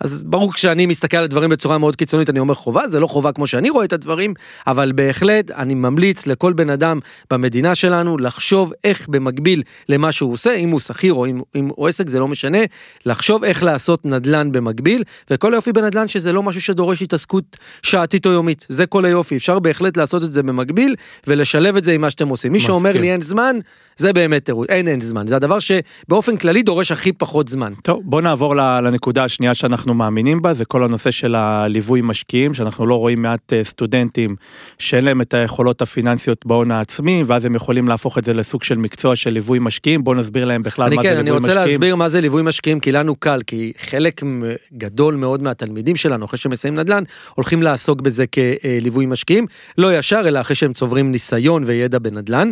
אז 0.00 0.22
ברור 0.22 0.52
כשאני 0.52 0.86
מסתכל 0.86 1.16
על 1.16 1.24
הדברים 1.24 1.50
בצורה 1.50 1.78
מאוד 1.78 1.96
קיצונית, 1.96 2.30
אני 2.30 2.38
אומר 2.38 2.54
חובה, 2.54 2.88
זה 2.88 3.00
לא 3.00 3.06
חובה 3.06 3.32
כמו 3.32 3.46
שאני 3.46 3.70
רואה 3.70 3.84
את 3.84 3.92
הדברים, 3.92 4.34
אבל 4.66 4.92
בהחלט 4.94 5.50
אני 5.50 5.74
ממליץ 5.74 6.26
לכל 6.26 6.52
בן 6.52 6.70
אדם 6.70 6.98
במדינה 7.30 7.74
שלנו 7.74 8.18
לחשוב 8.18 8.72
איך 8.84 9.08
במקביל 9.08 9.62
למה 9.88 10.12
שהוא 10.12 10.32
עושה, 10.32 10.54
אם 10.54 10.70
הוא 10.70 10.80
שכיר 10.80 11.14
או 11.14 11.26
אם, 11.26 11.40
אם 11.54 11.68
הוא 11.76 11.88
עסק, 11.88 12.08
זה 12.08 12.18
לא 12.18 12.28
משנה, 12.28 12.58
לחשוב 13.06 13.44
איך 13.44 13.62
לעשות 13.62 14.06
נדל"ן 14.06 14.52
במקביל, 14.52 15.02
וכל 15.30 15.54
היופי 15.54 15.72
בנדל"ן 15.72 16.08
שזה 16.08 16.32
לא 16.32 16.42
משהו 16.42 16.60
שדורש 16.60 17.02
התעסקות 17.02 17.56
שעתית 17.82 18.26
או 18.26 18.30
יומית, 18.30 18.66
זה 18.68 18.86
כל 18.86 19.04
היופי, 19.04 19.36
אפשר 19.36 19.58
בהחלט 19.58 19.96
לעשות 19.96 20.24
את 20.24 20.32
זה 20.32 20.42
במקביל 20.42 20.94
ולשלב 21.26 21.76
את 21.76 21.84
זה 21.84 21.92
עם 21.92 22.00
מה 22.00 22.10
שאתם 22.10 22.28
עושים. 22.28 22.52
מי 22.52 22.60
שאומר 22.60 22.90
מסכים. 22.90 23.02
לי 23.02 23.12
אין 23.12 23.20
זמן, 23.20 23.56
זה 23.96 24.12
באמת 24.12 24.44
תירוץ, 24.44 24.66
אין 24.70 24.88
אין 24.88 25.00
זמן, 25.00 25.26
זה 25.26 25.36
הדבר 25.36 25.58
שבאופן 25.58 26.36
כללי 26.36 26.62
דורש 26.62 26.92
הכי 26.92 27.12
פחות 27.12 27.48
זמן. 27.48 27.72
טוב, 27.82 28.00
בוא 28.04 28.20
נעבור 28.20 28.56
לנקודה 28.56 29.24
השנייה 29.24 29.54
שאנחנו 29.54 29.85
מאמינים 29.94 30.42
בה, 30.42 30.54
זה 30.54 30.64
כל 30.64 30.84
הנושא 30.84 31.10
של 31.10 31.34
הליווי 31.34 32.00
משקיעים, 32.04 32.54
שאנחנו 32.54 32.86
לא 32.86 32.94
רואים 32.94 33.22
מעט 33.22 33.52
אה, 33.52 33.64
סטודנטים 33.64 34.36
שאין 34.78 35.04
להם 35.04 35.20
את 35.20 35.34
היכולות 35.34 35.82
הפיננסיות 35.82 36.46
בהון 36.46 36.70
העצמי, 36.70 37.22
ואז 37.26 37.44
הם 37.44 37.54
יכולים 37.54 37.88
להפוך 37.88 38.18
את 38.18 38.24
זה 38.24 38.34
לסוג 38.34 38.62
של 38.62 38.76
מקצוע 38.76 39.16
של 39.16 39.30
ליווי 39.30 39.58
משקיעים, 39.58 40.04
בוא 40.04 40.14
נסביר 40.14 40.44
להם 40.44 40.62
בכלל 40.62 40.86
אני 40.86 40.96
מה 40.96 41.02
כן, 41.02 41.08
זה 41.08 41.14
אני 41.14 41.24
ליווי 41.24 41.38
רוצה 41.38 41.50
משקיעים. 41.50 41.68
להסביר 41.68 41.96
מה 41.96 42.08
זה 42.08 42.20
ליווי 42.20 42.42
משקיעים, 42.42 42.80
כי 42.80 42.92
לנו 42.92 43.16
קל, 43.16 43.40
כי 43.46 43.72
חלק 43.78 44.22
גדול 44.72 45.14
מאוד 45.14 45.42
מהתלמידים 45.42 45.96
שלנו, 45.96 46.24
אחרי 46.24 46.38
שהם 46.38 46.52
מסיימים 46.52 46.80
נדל"ן, 46.80 47.02
הולכים 47.34 47.62
לעסוק 47.62 48.00
בזה 48.00 48.24
כליווי 48.26 49.06
משקיעים, 49.06 49.46
לא 49.78 49.98
ישר, 49.98 50.22
אלא 50.26 50.40
אחרי 50.40 50.56
שהם 50.56 50.72
צוברים 50.72 51.12
ניסיון 51.12 51.62
וידע 51.66 51.98
בנדל"ן. 51.98 52.50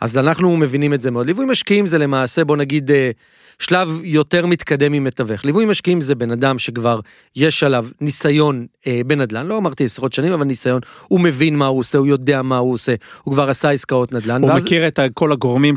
אז 0.00 0.18
אנחנו 0.18 0.56
מבינים 0.56 0.94
את 0.94 1.00
זה 1.00 1.10
מאוד. 1.10 1.26
ליווי 1.26 1.46
משקיעים 1.46 1.86
זה 1.86 1.98
למעשה, 1.98 2.44
בוא 2.44 2.56
נגיד, 2.56 2.90
אה, 2.90 3.10
שלב 3.58 4.00
יותר 4.02 4.46
מתקדם 4.46 4.92
ממתווך. 4.92 5.44
ליווי 5.44 5.64
משקיעים 5.64 6.00
זה 6.00 6.14
בן 6.14 6.30
אדם 6.30 6.58
שכבר 6.72 7.00
יש 7.36 7.62
עליו 7.64 7.86
ניסיון 8.00 8.66
אה, 8.86 9.00
בנדל"ן, 9.06 9.46
לא 9.46 9.58
אמרתי 9.58 9.84
עשרות 9.84 10.12
שנים, 10.12 10.32
אבל 10.32 10.44
ניסיון, 10.44 10.80
הוא 11.08 11.20
מבין 11.20 11.56
מה 11.56 11.66
הוא 11.66 11.78
עושה, 11.78 11.98
הוא 11.98 12.06
יודע 12.06 12.42
מה 12.42 12.58
הוא 12.58 12.72
עושה, 12.74 12.94
הוא 13.22 13.34
כבר 13.34 13.50
עשה 13.50 13.70
עסקאות 13.70 14.12
נדל"ן. 14.12 14.42
הוא 14.42 14.50
ואז- 14.50 14.62
מכיר 14.62 14.86
את 14.88 14.98
כל 15.14 15.32
הגורמים 15.32 15.74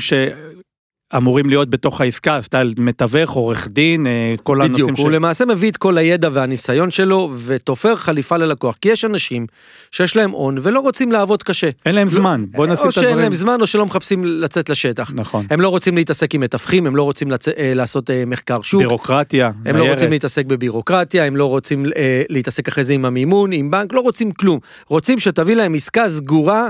שאמורים 1.13 1.49
להיות 1.49 1.69
בתוך 1.69 2.01
העסקה, 2.01 2.41
סטייל 2.41 2.73
מתווך, 2.77 3.31
עורך 3.31 3.67
דין, 3.67 4.07
אה, 4.07 4.35
כל 4.43 4.59
בדיוק, 4.63 4.89
הנושאים 4.89 5.05
הוא 5.05 5.11
למעשה 5.11 5.45
מביא 5.45 5.71
את 5.71 5.77
כל 5.77 5.97
הידע 5.97 6.29
והניסיון 6.33 6.91
שלו 6.91 7.33
ותופר 7.45 7.95
חליפה 7.95 8.37
ללקוח, 8.37 8.75
כי 8.81 8.89
יש 8.89 9.05
אנשים 9.05 9.47
שיש 9.91 10.15
להם 10.15 10.31
הון 10.31 10.57
ולא 10.61 10.79
רוצים 10.79 11.11
לעבוד 11.11 11.43
קשה. 11.43 11.69
אין 11.85 11.95
להם 11.95 12.07
זמן, 12.07 12.45
בוא 12.51 12.65
נשים 12.67 12.83
או 12.83 12.89
את 12.89 12.93
שאין 12.93 13.05
הדברים. 13.05 13.23
להם 13.23 13.33
זמן 13.33 13.61
או 13.61 13.67
שלא 13.67 13.85
מחפשים 13.85 14.25
לצאת 14.25 14.69
לשטח. 14.69 15.11
נכון. 15.15 15.45
הם 15.49 15.61
לא 15.61 15.69
רוצים 15.69 15.95
להתעסק 15.95 16.35
עם 16.35 16.41
מתווכים, 16.41 16.87
הם 16.87 16.95
לא 16.95 17.03
רוצים 17.03 17.31
לצ... 17.31 17.47
אה, 17.47 17.71
לעשות 17.75 18.09
אה, 18.09 18.23
מחקר 18.27 18.61
שוק, 18.61 18.81
בירוקרטיה, 18.81 19.47
הם 19.47 19.75
לא 19.75 19.81
ניירת. 19.81 19.93
רוצים 19.93 20.09
להתעסק 20.09 20.45
בבירוקרטיה, 20.45 21.25
הם 21.25 21.35
לא 21.35 21.45
רוצים 21.45 21.85
אה, 21.95 22.21
להתעסק 22.29 22.67
אחרי 22.67 22.83
זה 22.83 22.93
עם 22.93 23.05
המימון, 23.05 23.51
עם 23.51 23.71
בנק, 23.71 23.93
לא 23.93 23.99
רוצים 23.99 24.31
כלום. 24.31 24.59
רוצים 24.87 25.19
שתביא 25.19 25.55
להם 25.55 25.73
עסקה 25.73 26.09
סגורה. 26.09 26.69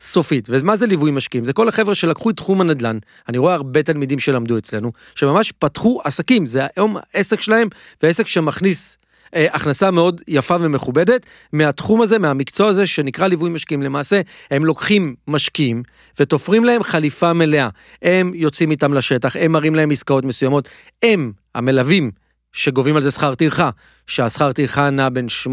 סופית, 0.00 0.48
ומה 0.52 0.76
זה 0.76 0.86
ליווי 0.86 1.10
משקיעים? 1.10 1.44
זה 1.44 1.52
כל 1.52 1.68
החבר'ה 1.68 1.94
שלקחו 1.94 2.30
את 2.30 2.36
תחום 2.36 2.60
הנדל"ן, 2.60 2.98
אני 3.28 3.38
רואה 3.38 3.54
הרבה 3.54 3.82
תלמידים 3.82 4.18
שלמדו 4.18 4.58
אצלנו, 4.58 4.92
שממש 5.14 5.52
פתחו 5.52 6.00
עסקים, 6.04 6.46
זה 6.46 6.66
היום 6.76 6.96
העסק 7.14 7.40
שלהם, 7.40 7.68
ועסק 8.02 8.26
שמכניס 8.26 8.98
אה, 9.34 9.46
הכנסה 9.52 9.90
מאוד 9.90 10.20
יפה 10.28 10.56
ומכובדת, 10.60 11.26
מהתחום 11.52 12.02
הזה, 12.02 12.18
מהמקצוע 12.18 12.68
הזה 12.68 12.86
שנקרא 12.86 13.26
ליווי 13.26 13.50
משקיעים. 13.50 13.82
למעשה, 13.82 14.20
הם 14.50 14.64
לוקחים 14.64 15.14
משקיעים 15.28 15.82
ותופרים 16.20 16.64
להם 16.64 16.82
חליפה 16.82 17.32
מלאה. 17.32 17.68
הם 18.02 18.32
יוצאים 18.34 18.70
איתם 18.70 18.94
לשטח, 18.94 19.36
הם 19.36 19.52
מראים 19.52 19.74
להם 19.74 19.90
עסקאות 19.90 20.24
מסוימות, 20.24 20.68
הם, 21.02 21.32
המלווים, 21.54 22.10
שגובים 22.52 22.96
על 22.96 23.02
זה 23.02 23.10
שכר 23.10 23.34
טרחה, 23.34 23.70
שהשכר 24.06 24.52
טרחה 24.52 24.90
נע 24.90 25.08
בין 25.08 25.26
8-10 25.46 25.50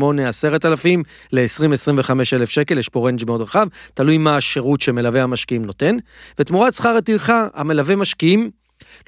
אלפים 0.65 1.03
ל-20-25 1.31 2.11
אלף 2.33 2.49
שקל, 2.49 2.77
יש 2.77 2.89
פה 2.89 3.07
range 3.07 3.25
מאוד 3.25 3.41
רחב, 3.41 3.67
תלוי 3.93 4.17
מה 4.17 4.37
השירות 4.37 4.81
שמלווה 4.81 5.23
המשקיעים 5.23 5.65
נותן, 5.65 5.95
ותמורת 6.39 6.73
שכר 6.73 6.95
הטרחה, 6.97 7.47
המלווה 7.53 7.95
משקיעים 7.95 8.49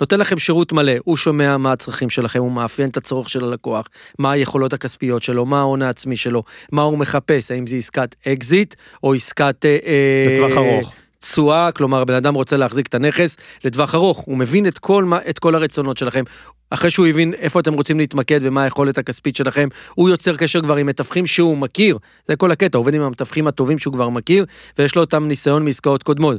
נותן 0.02 0.20
לכם 0.20 0.38
שירות 0.38 0.74
מלא, 0.74 0.94
הוא 1.04 1.18
שומע 1.18 1.58
מה 1.58 1.72
הצרכים 1.72 2.10
שלכם, 2.10 2.40
הוא 2.40 2.52
מאפיין 2.52 2.90
את 2.90 2.98
הצורך 2.98 3.30
של 3.30 3.44
הלקוח, 3.44 3.88
מה 4.20 4.32
היכולות 4.32 4.74
הכספיות 4.74 5.24
שלו, 5.24 5.46
מה 5.46 5.60
ההון 5.60 5.82
העצמי 5.82 6.18
שלו, 6.18 6.44
מה 6.72 6.82
הוא 6.82 6.98
מחפש, 6.98 7.52
האם 7.52 7.68
זה 7.68 7.76
עסקת 7.76 8.16
אקזיט 8.28 8.76
או 9.04 9.14
עסקת... 9.14 9.66
אה, 9.66 9.78
אה, 9.86 10.34
לטווח 10.34 10.58
ארוך. 10.58 10.94
תשואה, 11.20 11.72
כלומר 11.72 12.04
בן 12.04 12.14
אדם 12.14 12.34
רוצה 12.34 12.58
להחזיק 12.58 12.88
את 12.88 12.96
הנכס 12.96 13.38
לטווח 13.66 13.96
ארוך, 13.96 14.20
הוא 14.20 14.38
מבין 14.38 14.68
את 14.68 14.78
כל, 14.78 15.04
מה- 15.04 15.20
את 15.30 15.40
כל 15.40 15.56
הרצונות 15.56 15.98
שלכם. 15.98 16.24
אחרי 16.70 16.90
שהוא 16.90 17.08
הבין 17.08 17.34
איפה 17.34 17.60
אתם 17.60 17.74
רוצים 17.74 18.00
להתמקד 18.00 18.40
ומה 18.44 18.64
היכולת 18.64 18.98
הכספית 18.98 19.36
שלכם, 19.36 19.68
הוא 19.96 20.10
יוצר 20.10 20.38
קשר 20.38 20.62
כבר 20.62 20.76
עם 20.76 20.88
מתווכים 20.88 21.26
שהוא 21.28 21.58
מכיר, 21.58 21.98
זה 22.28 22.36
כל 22.36 22.52
הקטע, 22.52 22.78
עובד 22.78 22.94
עם 22.94 23.02
המתווכים 23.02 23.48
הטובים 23.48 23.80
שהוא 23.80 23.94
כבר 23.94 24.10
מכיר, 24.10 24.46
ויש 24.80 24.96
לו 24.96 25.02
אותם 25.02 25.28
ניסיון 25.28 25.66
מעסקאות 25.66 26.04
קודמות. 26.04 26.38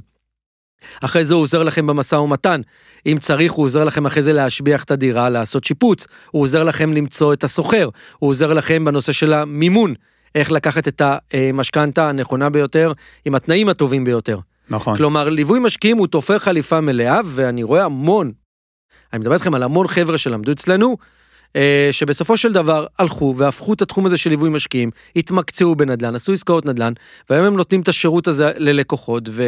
אחרי 1.01 1.25
זה 1.25 1.35
הוא 1.35 1.43
עוזר 1.43 1.63
לכם 1.63 1.87
במשא 1.87 2.15
ומתן, 2.15 2.61
אם 3.07 3.19
צריך 3.21 3.53
הוא 3.53 3.65
עוזר 3.65 3.85
לכם 3.85 4.07
אחרי 4.07 4.23
זה 4.23 4.33
להשביח 4.33 4.85
את 4.85 4.91
הדירה, 4.91 5.29
לעשות 5.29 5.65
שיפוץ, 5.65 6.07
הוא 6.31 6.43
עוזר 6.43 6.65
לכם 6.65 6.93
למצוא 6.93 7.33
את 7.33 7.45
הסוחר, 7.45 7.89
הוא 8.19 8.31
עוזר 8.31 8.53
לכם 8.53 8.85
בנושא 8.85 9.13
של 9.13 9.33
המימון, 9.33 9.95
איך 10.35 10.53
לקחת 10.53 10.89
את 10.89 11.03
המשכנתה 11.33 12.09
הנכונה 12.09 12.51
ביותר, 12.51 12.93
עם 13.25 13.35
התנאים 13.35 13.69
הטובים 13.69 14.05
ביותר. 14.05 14.39
נכון. 14.71 14.97
כלומר, 14.97 15.29
ליווי 15.29 15.59
משקיעים 15.61 15.99
הוא 15.99 16.07
תופר 16.07 16.39
חליפה 16.39 16.81
מלאה, 16.81 17.21
ואני 17.25 17.63
רואה 17.63 17.85
המון, 17.85 18.33
אני 19.13 19.21
מדבר 19.21 19.35
איתכם 19.35 19.55
על 19.55 19.63
המון 19.63 19.89
חבר'ה 19.89 20.19
שלמדו 20.19 20.53
אצלנו, 20.53 20.97
אה, 21.57 21.89
שבסופו 21.91 22.37
של 22.37 22.53
דבר 22.53 22.87
הלכו 22.99 23.35
והפכו 23.37 23.73
את 23.73 23.83
התחום 23.83 24.07
הזה 24.07 24.17
של 24.17 24.31
ליווי 24.31 24.51
משקיעים, 24.51 24.91
התמקצעו 25.17 25.75
בנדל"ן, 25.75 26.15
עשו 26.15 26.33
עסקאות 26.33 26.67
נדל"ן, 26.67 26.93
והיום 27.31 27.47
הם 27.47 27.57
נותנים 27.57 27.81
את 27.81 27.89
השירות 27.89 28.29
הזה 28.29 28.53
ללקוחות, 28.57 29.29
ו... 29.29 29.43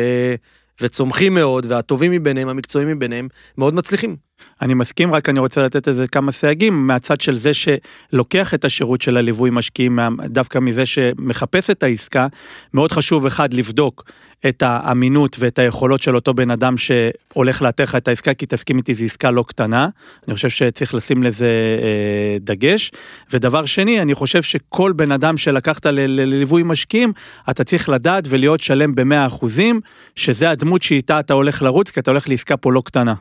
וצומחים 0.80 1.34
מאוד, 1.34 1.66
והטובים 1.68 2.12
מביניהם, 2.12 2.48
המקצועיים 2.48 2.90
מביניהם, 2.90 3.28
מאוד 3.58 3.74
מצליחים. 3.74 4.16
אני 4.62 4.74
מסכים, 4.74 5.14
רק 5.14 5.28
אני 5.28 5.40
רוצה 5.40 5.62
לתת 5.62 5.88
איזה 5.88 6.06
כמה 6.06 6.32
סייגים 6.32 6.86
מהצד 6.86 7.20
של 7.20 7.36
זה 7.36 7.50
שלוקח 7.54 8.54
את 8.54 8.64
השירות 8.64 9.02
של 9.02 9.16
הליווי 9.16 9.50
משקיעים, 9.52 9.98
דווקא 10.24 10.58
מזה 10.58 10.86
שמחפש 10.86 11.70
את 11.70 11.82
העסקה, 11.82 12.26
מאוד 12.74 12.92
חשוב 12.92 13.26
אחד 13.26 13.54
לבדוק 13.54 14.04
את 14.48 14.62
האמינות 14.66 15.36
ואת 15.38 15.58
היכולות 15.58 16.02
של 16.02 16.14
אותו 16.14 16.34
בן 16.34 16.50
אדם 16.50 16.74
שהולך 16.78 17.62
לאתר 17.62 17.82
לך 17.82 17.96
את 17.96 18.08
העסקה, 18.08 18.34
כי 18.34 18.46
תסכים 18.46 18.76
איתי, 18.76 18.94
זו 18.94 19.04
עסקה 19.04 19.30
לא 19.30 19.44
קטנה. 19.48 19.88
אני 20.28 20.34
חושב 20.34 20.48
שצריך 20.48 20.94
לשים 20.94 21.22
לזה 21.22 21.48
אה, 21.82 22.36
דגש. 22.40 22.90
ודבר 23.32 23.64
שני, 23.64 24.02
אני 24.02 24.14
חושב 24.14 24.42
שכל 24.42 24.92
בן 24.92 25.12
אדם 25.12 25.36
שלקחת 25.36 25.86
לליווי 25.86 26.62
משקיעים, 26.62 27.12
אתה 27.50 27.64
צריך 27.64 27.88
לדעת 27.88 28.24
ולהיות 28.28 28.60
שלם 28.60 28.94
במאה 28.94 29.26
אחוזים, 29.26 29.80
שזה 30.16 30.50
הדמות 30.50 30.82
שאיתה 30.82 31.20
אתה 31.20 31.34
הולך 31.34 31.62
לרוץ, 31.62 31.90
כי 31.90 32.00
אתה 32.00 32.10
הולך 32.10 32.28
לעסקה 32.28 32.56
פה 32.56 32.72
לא 32.72 32.82
קטנה. 32.84 33.14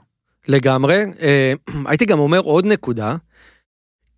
לגמרי. 0.47 1.03
אה, 1.21 1.53
הייתי 1.89 2.05
גם 2.05 2.19
אומר 2.19 2.39
עוד 2.39 2.65
נקודה, 2.65 3.15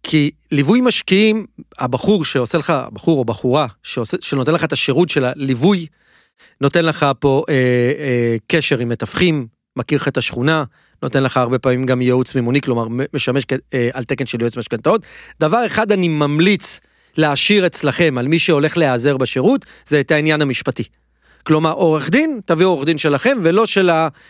כי 0.03 0.31
ליווי 0.51 0.81
משקיעים, 0.81 1.45
הבחור 1.79 2.25
שעושה 2.25 2.57
לך, 2.57 2.73
בחור 2.93 3.19
או 3.19 3.25
בחורה, 3.25 3.67
שעושה, 3.83 4.17
שנותן 4.21 4.53
לך 4.53 4.63
את 4.63 4.73
השירות 4.73 5.09
של 5.09 5.25
הליווי, 5.25 5.87
נותן 6.61 6.85
לך 6.85 7.05
פה 7.19 7.43
אה, 7.49 7.53
אה, 7.99 8.35
קשר 8.47 8.79
עם 8.79 8.89
מתווכים, 8.89 9.47
מכיר 9.75 9.97
לך 9.97 10.07
את 10.07 10.17
השכונה, 10.17 10.63
נותן 11.03 11.23
לך 11.23 11.37
הרבה 11.37 11.59
פעמים 11.59 11.85
גם 11.85 12.01
ייעוץ 12.01 12.35
מימוני, 12.35 12.61
כלומר 12.61 12.87
משמש 13.13 13.43
אה, 13.73 13.89
על 13.93 14.03
תקן 14.03 14.25
של 14.25 14.41
יועץ 14.41 14.57
משכנתאות. 14.57 15.05
דבר 15.39 15.65
אחד 15.65 15.91
אני 15.91 16.07
ממליץ 16.07 16.79
להשאיר 17.17 17.65
אצלכם 17.65 18.15
על 18.17 18.27
מי 18.27 18.39
שהולך 18.39 18.77
להיעזר 18.77 19.17
בשירות, 19.17 19.65
זה 19.87 19.99
את 19.99 20.11
העניין 20.11 20.41
המשפטי. 20.41 20.83
כלומר, 21.43 21.71
עורך 21.71 22.09
דין, 22.09 22.39
תביאו 22.45 22.69
עורך 22.69 22.85
דין 22.85 22.97
שלכם, 22.97 23.37
ולא 23.41 23.65
של 23.65 23.89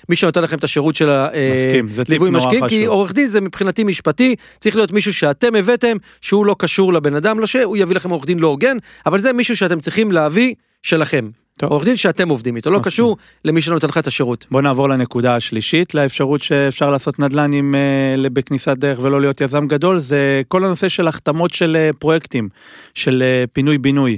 מי 0.09 0.15
שנותן 0.15 0.43
לכם 0.43 0.57
את 0.57 0.63
השירות 0.63 0.95
של 0.95 1.09
הליווי 1.09 2.29
אה, 2.29 2.31
משקיעים, 2.31 2.67
כי 2.67 2.85
עורך 2.85 3.13
דין 3.13 3.27
זה 3.27 3.41
מבחינתי 3.41 3.83
משפטי, 3.83 4.35
צריך 4.59 4.75
להיות 4.75 4.91
מישהו 4.91 5.13
שאתם 5.13 5.55
הבאתם, 5.55 5.97
שהוא 6.21 6.45
לא 6.45 6.55
קשור 6.59 6.93
לבן 6.93 7.15
אדם, 7.15 7.39
לא 7.39 7.47
שהוא 7.47 7.77
יביא 7.77 7.95
לכם 7.95 8.09
עורך 8.09 8.25
דין 8.25 8.39
לא 8.39 8.47
הוגן, 8.47 8.77
אבל 9.05 9.19
זה 9.19 9.33
מישהו 9.33 9.57
שאתם 9.57 9.79
צריכים 9.79 10.11
להביא 10.11 10.53
שלכם. 10.83 11.29
עורך 11.65 11.85
דין 11.85 11.95
שאתם 11.95 12.29
עובדים 12.29 12.55
איתו, 12.55 12.71
לא 12.71 12.79
קשור 12.83 13.17
למי 13.45 13.61
שנותן 13.61 13.87
לך 13.87 13.97
את 13.97 14.07
השירות. 14.07 14.45
בוא 14.51 14.61
נעבור 14.61 14.89
לנקודה 14.89 15.35
השלישית, 15.35 15.95
לאפשרות 15.95 16.43
שאפשר 16.43 16.91
לעשות 16.91 17.19
נדל"ן 17.19 17.53
עם, 17.53 17.75
אה, 17.75 18.29
בכניסת 18.29 18.77
דרך 18.77 18.99
ולא 19.01 19.21
להיות 19.21 19.41
יזם 19.41 19.67
גדול, 19.67 19.99
זה 19.99 20.41
כל 20.47 20.65
הנושא 20.65 20.89
של 20.89 21.07
החתמות 21.07 21.53
של 21.53 21.77
אה, 21.91 21.95
פרויקטים, 21.97 22.49
של 22.93 23.23
אה, 23.23 23.47
פינוי-בינוי. 23.53 24.17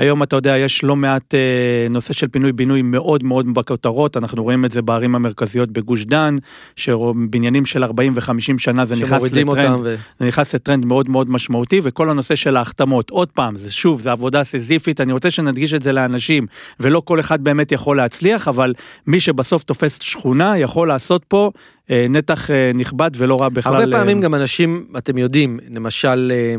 היום 0.00 0.22
אתה 0.22 0.36
יודע, 0.36 0.56
יש 0.56 0.84
לא 0.84 0.96
מעט 0.96 1.34
אה, 1.34 1.88
נושא 1.90 2.12
של 2.12 2.28
פינוי-בינוי 2.28 2.82
מאוד 2.82 3.24
מאוד 3.24 3.54
בכותרות, 3.54 4.16
אנחנו 4.16 4.42
רואים 4.42 4.64
את 4.64 4.70
זה 4.70 4.82
בערים 4.82 5.14
המרכזיות 5.14 5.70
בגוש 5.70 6.04
דן, 6.04 6.36
שבניינים 6.76 7.66
של 7.66 7.84
40 7.84 8.12
ו-50 8.16 8.58
שנה 8.58 8.84
זה 8.84 8.96
נכנס 8.96 9.22
לטרנד, 9.22 9.80
ו... 9.84 9.94
זה 10.18 10.26
נכנס 10.26 10.54
לטרנד 10.54 10.84
מאוד 10.84 11.08
מאוד 11.08 11.30
משמעותי, 11.30 11.80
וכל 11.82 12.10
הנושא 12.10 12.34
של 12.34 12.56
ההחתמות, 12.56 13.10
עוד 13.10 13.28
פעם, 13.28 13.54
זה 13.54 13.72
שוב, 13.72 14.00
זה 14.00 14.12
עבודה 14.12 14.44
סיזיפית, 14.44 15.00
אני 15.00 15.12
רוצה 15.12 15.30
שנדגיש 15.30 15.74
את 15.74 15.82
זה 15.82 15.92
לאנשים, 15.92 16.46
ולא 16.80 17.02
כל 17.04 17.20
אחד 17.20 17.44
באמת 17.44 17.72
יכול 17.72 17.96
להצליח, 17.96 18.48
אבל 18.48 18.74
מי 19.06 19.20
שבסוף 19.20 19.62
תופס 19.64 19.98
שכונה 20.02 20.58
יכול 20.58 20.88
לעשות 20.88 21.24
פה 21.28 21.50
אה, 21.90 22.06
נתח 22.08 22.50
אה, 22.50 22.70
נכבד 22.74 23.10
ולא 23.16 23.36
רע 23.40 23.48
בכלל. 23.48 23.76
הרבה 23.76 23.98
פעמים 23.98 24.16
אה... 24.16 24.22
גם 24.22 24.34
אנשים, 24.34 24.86
אתם 24.98 25.18
יודעים, 25.18 25.58
למשל... 25.70 26.32
אה... 26.34 26.54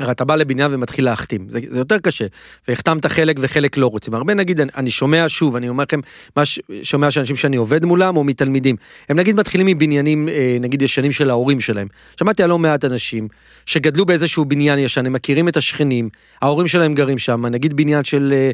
הרי 0.00 0.12
אתה 0.12 0.24
בא 0.24 0.36
לבניין 0.36 0.74
ומתחיל 0.74 1.04
להחתים, 1.04 1.46
זה, 1.48 1.58
זה 1.68 1.78
יותר 1.78 1.98
קשה, 1.98 2.26
והחתמת 2.68 3.06
חלק 3.06 3.36
וחלק 3.40 3.76
לא 3.76 3.86
רוצים. 3.86 4.14
הרבה 4.14 4.34
נגיד, 4.34 4.60
אני, 4.60 4.70
אני 4.76 4.90
שומע 4.90 5.24
שוב, 5.28 5.56
אני 5.56 5.68
אומר 5.68 5.84
לכם, 5.84 6.00
מה 6.36 6.44
ש, 6.44 6.60
שומע 6.82 7.10
שאנשים 7.10 7.36
שאני 7.36 7.56
עובד 7.56 7.84
מולם 7.84 8.16
או 8.16 8.24
מתלמידים, 8.24 8.76
הם 9.08 9.16
נגיד 9.18 9.36
מתחילים 9.36 9.66
מבניינים, 9.66 10.28
אה, 10.28 10.56
נגיד 10.60 10.82
ישנים 10.82 11.12
של 11.12 11.30
ההורים 11.30 11.60
שלהם. 11.60 11.88
שמעתי 12.20 12.42
על 12.42 12.48
לא 12.48 12.58
מעט 12.58 12.84
אנשים 12.84 13.28
שגדלו 13.66 14.06
באיזשהו 14.06 14.44
בניין 14.44 14.78
ישן, 14.78 15.06
הם 15.06 15.12
מכירים 15.12 15.48
את 15.48 15.56
השכנים, 15.56 16.08
ההורים 16.42 16.68
שלהם 16.68 16.94
גרים 16.94 17.18
שם, 17.18 17.46
נגיד 17.46 17.76
בניין 17.76 18.04
של 18.04 18.32
אה, 18.32 18.38
אה, 18.46 18.50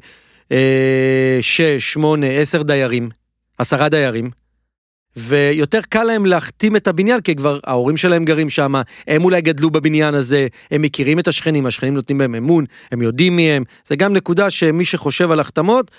שש, 1.41 1.93
שמונה, 1.93 2.26
עשר 2.26 2.62
דיירים, 2.62 3.09
עשרה 3.59 3.88
דיירים. 3.88 4.31
ויותר 5.17 5.81
קל 5.88 6.05
להם 6.05 6.26
להחתים 6.26 6.76
את 6.76 6.88
הבניין, 6.88 7.21
כי 7.21 7.37
כבר 7.37 7.59
ההורים 7.65 7.97
שלהם 7.97 8.25
גרים 8.25 8.49
שם, 8.49 8.75
הם 9.09 9.25
אולי 9.25 9.41
גדלו 9.41 9.71
בבניין 9.71 10.15
הזה, 10.15 10.47
הם 10.71 10.83
מכירים 10.83 11.19
את 11.19 11.29
השכנים, 11.29 11.67
השכנים 11.67 11.95
נותנים 11.95 12.19
בהם 12.19 12.35
אמון, 12.35 12.65
הם 12.93 13.03
יודעים 13.03 13.37
מי 13.37 13.50
הם. 13.50 13.65
זה 13.88 13.97
גם 13.97 14.12
נקודה 14.12 14.50
שמי 14.50 14.85
שחושב 14.85 15.31
על 15.31 15.41
החתמות, 15.41 15.91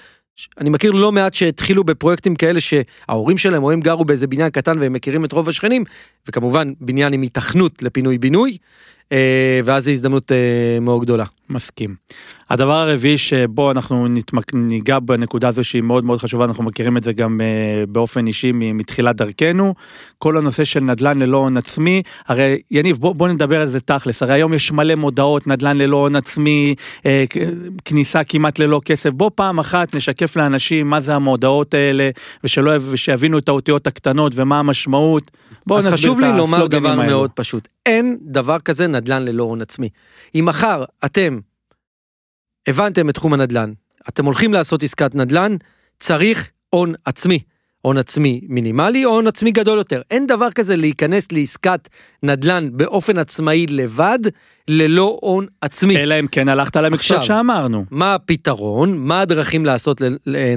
אני 0.57 0.69
מכיר 0.69 0.91
לא 0.91 1.11
מעט 1.11 1.33
שהתחילו 1.33 1.83
בפרויקטים 1.83 2.35
כאלה 2.35 2.59
שההורים 2.59 3.37
שלהם 3.37 3.63
או 3.63 3.71
הם 3.71 3.79
גרו 3.79 4.05
באיזה 4.05 4.27
בניין 4.27 4.49
קטן 4.49 4.79
והם 4.79 4.93
מכירים 4.93 5.25
את 5.25 5.31
רוב 5.31 5.49
השכנים, 5.49 5.83
וכמובן 6.27 6.73
בניין 6.81 7.13
עם 7.13 7.21
התכנות 7.21 7.83
לפינוי-בינוי, 7.83 8.51
אה, 8.51 8.57
ואז 9.63 9.85
זו 9.85 9.91
הזדמנות 9.91 10.31
אה, 10.31 10.79
מאוד 10.81 11.01
גדולה. 11.01 11.25
מסכים. 11.49 11.95
הדבר 12.49 12.73
הרביעי 12.73 13.17
שבו 13.17 13.71
אנחנו 13.71 14.07
נתמק... 14.07 14.53
ניגע 14.53 14.99
בנקודה 14.99 15.47
הזו 15.47 15.63
שהיא 15.63 15.81
מאוד 15.81 16.05
מאוד 16.05 16.19
חשובה, 16.19 16.45
אנחנו 16.45 16.63
מכירים 16.63 16.97
את 16.97 17.03
זה 17.03 17.13
גם 17.13 17.39
uh, 17.39 17.89
באופן 17.89 18.27
אישי 18.27 18.51
מתחילת 18.53 19.15
דרכנו, 19.15 19.73
כל 20.17 20.37
הנושא 20.37 20.63
של 20.63 20.79
נדל"ן 20.79 21.19
ללא 21.19 21.37
הון 21.37 21.57
עצמי, 21.57 22.03
הרי 22.27 22.59
יניב 22.71 22.97
בוא, 22.97 23.15
בוא 23.15 23.27
נדבר 23.27 23.61
על 23.61 23.67
זה 23.67 23.79
תכלס, 23.79 24.23
הרי 24.23 24.33
היום 24.33 24.53
יש 24.53 24.71
מלא 24.71 24.95
מודעות, 24.95 25.47
נדל"ן 25.47 25.77
ללא 25.77 25.97
הון 25.97 26.15
עצמי, 26.15 26.75
כניסה 27.85 28.23
כמעט 28.23 28.59
ללא 28.59 28.81
כסף, 28.85 29.09
בוא 29.09 29.31
פעם 29.35 29.59
אחת 29.59 29.95
נשקף 29.95 30.35
לאנשים 30.35 30.89
מה 30.89 31.01
זה 31.01 31.15
המודעות 31.15 31.73
האלה, 31.73 32.09
ושלא, 32.43 32.71
ושיבינו 32.91 33.37
את 33.37 33.49
האותיות 33.49 33.87
הקטנות 33.87 34.33
ומה 34.35 34.59
המשמעות. 34.59 35.31
בוא 35.67 35.77
אז 35.77 35.87
חשוב 35.87 36.19
לי 36.19 36.27
לומר 36.37 36.67
דבר 36.67 36.89
האלה. 36.89 37.05
מאוד 37.05 37.31
פשוט, 37.35 37.67
אין 37.87 38.17
דבר 38.21 38.59
כזה 38.59 38.87
נדל"ן 38.87 39.25
ללא 39.25 39.43
הון 39.43 39.61
עצמי. 39.61 39.89
אם 40.35 40.45
מחר 40.47 40.83
אתם 41.05 41.39
הבנתם 42.67 43.09
את 43.09 43.13
תחום 43.13 43.33
הנדל"ן, 43.33 43.73
אתם 44.09 44.25
הולכים 44.25 44.53
לעשות 44.53 44.83
עסקת 44.83 45.15
נדל"ן, 45.15 45.55
צריך 45.99 46.51
הון 46.69 46.93
עצמי. 47.05 47.39
הון 47.87 47.97
עצמי 47.97 48.41
מינימלי 48.49 49.05
או 49.05 49.11
הון 49.11 49.27
עצמי 49.27 49.51
גדול 49.51 49.77
יותר. 49.77 50.01
אין 50.11 50.27
דבר 50.27 50.51
כזה 50.51 50.75
להיכנס 50.75 51.31
לעסקת 51.31 51.89
נדל"ן 52.23 52.69
באופן 52.71 53.17
עצמאי 53.17 53.67
לבד, 53.67 54.19
ללא 54.67 55.17
הון 55.21 55.45
עצמי. 55.61 55.97
אלא 55.97 56.19
אם 56.19 56.27
כן 56.27 56.49
הלכת 56.49 56.75
למקצוע 56.75 57.21
שאמרנו. 57.21 57.85
מה 57.91 58.13
הפתרון? 58.13 58.97
מה 58.97 59.21
הדרכים 59.21 59.65
לעשות 59.65 60.01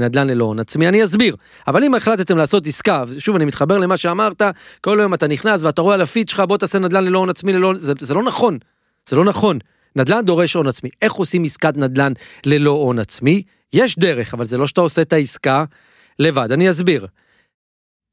נדל"ן 0.00 0.26
ללא 0.26 0.44
הון 0.44 0.58
עצמי? 0.58 0.88
אני 0.88 1.04
אסביר. 1.04 1.36
אבל 1.68 1.84
אם 1.84 1.94
החלטתם 1.94 2.36
לעשות 2.36 2.66
עסקה, 2.66 3.04
שוב 3.18 3.36
אני 3.36 3.44
מתחבר 3.44 3.78
למה 3.78 3.96
שאמרת, 3.96 4.42
כל 4.80 4.98
יום 5.02 5.14
אתה 5.14 5.26
נכנס 5.26 5.62
ואתה 5.62 5.82
רואה 5.82 5.94
על 5.94 6.00
הפיד 6.00 6.28
שלך 6.28 6.40
בוא 6.40 6.56
תעשה 6.56 6.78
נדל"ן 6.78 7.04
ללא 7.04 7.18
הון 7.18 7.28
עצמי, 7.28 7.52
ללא... 7.52 7.72
זה, 7.76 7.92
זה 8.00 8.14
לא 8.14 8.22
נכון. 8.22 8.58
זה 9.08 9.16
לא 9.16 9.24
נכון. 9.24 9.58
נדל"ן 9.96 10.24
דורש 10.24 10.54
הון 10.54 10.66
עצמי. 10.66 10.90
איך 11.02 11.12
עושים 11.12 11.44
עסקת 11.44 11.76
נדל"ן 11.76 12.12
ללא 12.46 12.70
הון 12.70 12.98
עצמי? 12.98 13.42
יש 13.72 13.98
דרך, 13.98 14.34
אבל 14.34 14.44
זה 14.44 14.58
לא 14.58 14.66
שאתה 14.66 14.80
עושה 14.80 15.02
את 15.02 15.12
העסקה 15.12 15.64
לבד. 16.18 16.52
אני 16.52 16.70
אסביר. 16.70 17.06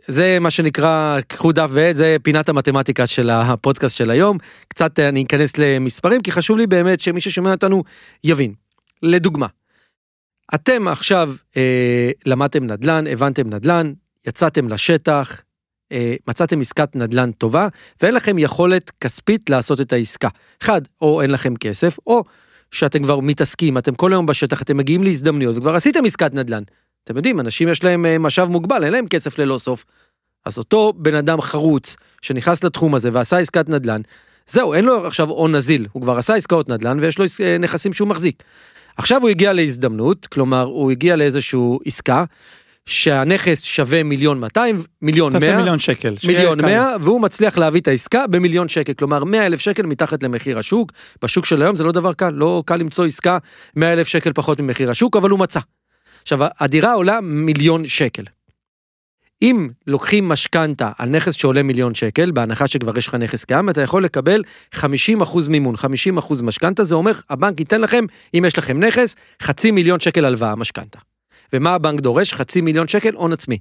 זה 0.07 0.37
מה 0.41 0.51
שנקרא, 0.51 1.19
קחו 1.27 1.51
דף 1.51 1.69
ועט, 1.71 1.95
זה 1.95 2.17
פינת 2.23 2.49
המתמטיקה 2.49 3.07
של 3.07 3.29
הפודקאסט 3.29 3.95
של 3.95 4.11
היום. 4.11 4.37
קצת 4.67 4.99
אני 4.99 5.23
אכנס 5.23 5.57
למספרים, 5.57 6.21
כי 6.21 6.31
חשוב 6.31 6.57
לי 6.57 6.67
באמת 6.67 6.99
שמי 6.99 7.21
ששומע 7.21 7.51
אותנו 7.51 7.83
יבין. 8.23 8.53
לדוגמה, 9.03 9.47
אתם 10.55 10.87
עכשיו 10.87 11.33
אה, 11.57 12.11
למדתם 12.25 12.63
נדל"ן, 12.63 13.07
הבנתם 13.07 13.53
נדל"ן, 13.53 13.93
יצאתם 14.27 14.67
לשטח, 14.67 15.41
אה, 15.91 16.15
מצאתם 16.27 16.61
עסקת 16.61 16.95
נדל"ן 16.95 17.31
טובה, 17.31 17.67
ואין 18.01 18.13
לכם 18.13 18.39
יכולת 18.39 18.91
כספית 19.01 19.49
לעשות 19.49 19.81
את 19.81 19.93
העסקה. 19.93 20.29
אחד, 20.63 20.81
או 21.01 21.21
אין 21.21 21.31
לכם 21.31 21.55
כסף, 21.55 21.97
או 22.07 22.23
שאתם 22.71 23.03
כבר 23.03 23.19
מתעסקים, 23.19 23.77
אתם 23.77 23.95
כל 23.95 24.13
היום 24.13 24.25
בשטח, 24.25 24.61
אתם 24.61 24.77
מגיעים 24.77 25.03
להזדמנויות, 25.03 25.57
וכבר 25.57 25.75
עשיתם 25.75 26.05
עסקת 26.05 26.33
נדל"ן. 26.33 26.63
אתם 27.07 27.17
יודעים, 27.17 27.39
אנשים 27.39 27.69
יש 27.69 27.83
להם 27.83 28.05
אה, 28.05 28.17
משאב 28.17 28.49
מוגבל, 28.49 28.83
אין 28.83 28.93
להם 28.93 29.07
כסף 29.07 29.39
ללא 29.39 29.57
סוף. 29.57 29.85
אז 30.45 30.57
אותו 30.57 30.93
בן 30.95 31.15
אדם 31.15 31.41
חרוץ, 31.41 31.95
שנכנס 32.21 32.63
לתחום 32.63 32.95
הזה 32.95 33.09
ועשה 33.13 33.37
עסקת 33.37 33.69
נדל"ן, 33.69 34.01
זהו, 34.47 34.73
אין 34.73 34.85
לו 34.85 35.07
עכשיו 35.07 35.29
הון 35.29 35.55
נזיל, 35.55 35.87
הוא 35.91 36.01
כבר 36.01 36.17
עשה 36.17 36.35
עסקאות 36.35 36.69
נדל"ן 36.69 36.99
ויש 37.01 37.19
לו 37.19 37.25
אה, 37.43 37.57
נכסים 37.57 37.93
שהוא 37.93 38.07
מחזיק. 38.07 38.43
עכשיו 38.97 39.21
הוא 39.21 39.29
הגיע 39.29 39.53
להזדמנות, 39.53 40.25
כלומר, 40.25 40.63
הוא 40.63 40.91
הגיע 40.91 41.15
לאיזושהי 41.15 41.59
עסקה, 41.85 42.23
שהנכס 42.85 43.61
שווה 43.61 44.03
מיליון 44.03 44.39
200, 44.39 44.83
מיליון 45.01 45.33
100, 45.39 45.57
מיליון 45.57 45.79
שקל, 45.79 46.15
מיליון 46.27 46.61
100, 46.61 46.95
והוא 47.01 47.21
מצליח 47.21 47.57
להביא 47.57 47.81
את 47.81 47.87
העסקה 47.87 48.27
במיליון 48.27 48.67
שקל, 48.67 48.93
כלומר 48.93 49.23
100 49.23 49.45
אלף 49.45 49.59
שקל 49.59 49.85
מתחת 49.85 50.23
למחיר 50.23 50.59
השוק, 50.59 50.91
בשוק 51.21 51.45
של 51.45 51.61
היום 51.61 51.75
זה 51.75 51.83
לא 51.83 51.91
דבר 51.91 52.13
קל, 52.13 52.29
לא 52.29 52.63
קל 52.65 52.75
למצוא 52.75 53.05
עסקה 53.05 53.37
100 53.75 53.93
אלף 53.93 54.07
שקל 54.07 54.33
פחות 54.33 54.59
ממחיר 54.59 54.91
השוק, 54.91 55.15
אבל 55.15 55.29
הוא 55.29 55.39
מצא. 55.39 55.59
עכשיו, 56.27 56.39
הדירה 56.59 56.93
עולה 56.93 57.21
מיליון 57.21 57.87
שקל. 57.87 58.23
אם 59.41 59.69
לוקחים 59.87 60.27
משכנתה 60.27 60.91
על 60.97 61.09
נכס 61.09 61.33
שעולה 61.33 61.63
מיליון 61.63 61.93
שקל, 61.93 62.31
בהנחה 62.31 62.67
שכבר 62.67 62.97
יש 62.97 63.07
לך 63.07 63.15
נכס 63.15 63.43
קיים, 63.43 63.69
אתה 63.69 63.81
יכול 63.81 64.03
לקבל 64.03 64.43
50% 64.75 64.79
מימון, 65.49 65.75
50% 65.75 66.43
משכנתה, 66.43 66.83
זה 66.83 66.95
אומר, 66.95 67.11
הבנק 67.29 67.59
ייתן 67.59 67.81
לכם, 67.81 68.05
אם 68.33 68.43
יש 68.47 68.57
לכם 68.57 68.79
נכס, 68.79 69.15
חצי 69.41 69.71
מיליון 69.71 69.99
שקל 69.99 70.25
הלוואה 70.25 70.55
משכנתה. 70.55 70.99
ומה 71.53 71.73
הבנק 71.73 71.99
דורש? 71.99 72.33
חצי 72.33 72.61
מיליון 72.61 72.87
שקל 72.87 73.13
הון 73.13 73.33
עצמי. 73.33 73.57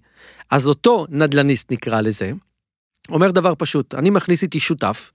אז 0.50 0.68
אותו 0.68 1.06
נדלניסט 1.08 1.72
נקרא 1.72 2.00
לזה, 2.00 2.32
אומר 3.08 3.30
דבר 3.30 3.52
פשוט, 3.58 3.94
אני 3.94 4.10
מכניס 4.10 4.42
איתי 4.42 4.60
שותף, 4.60 5.10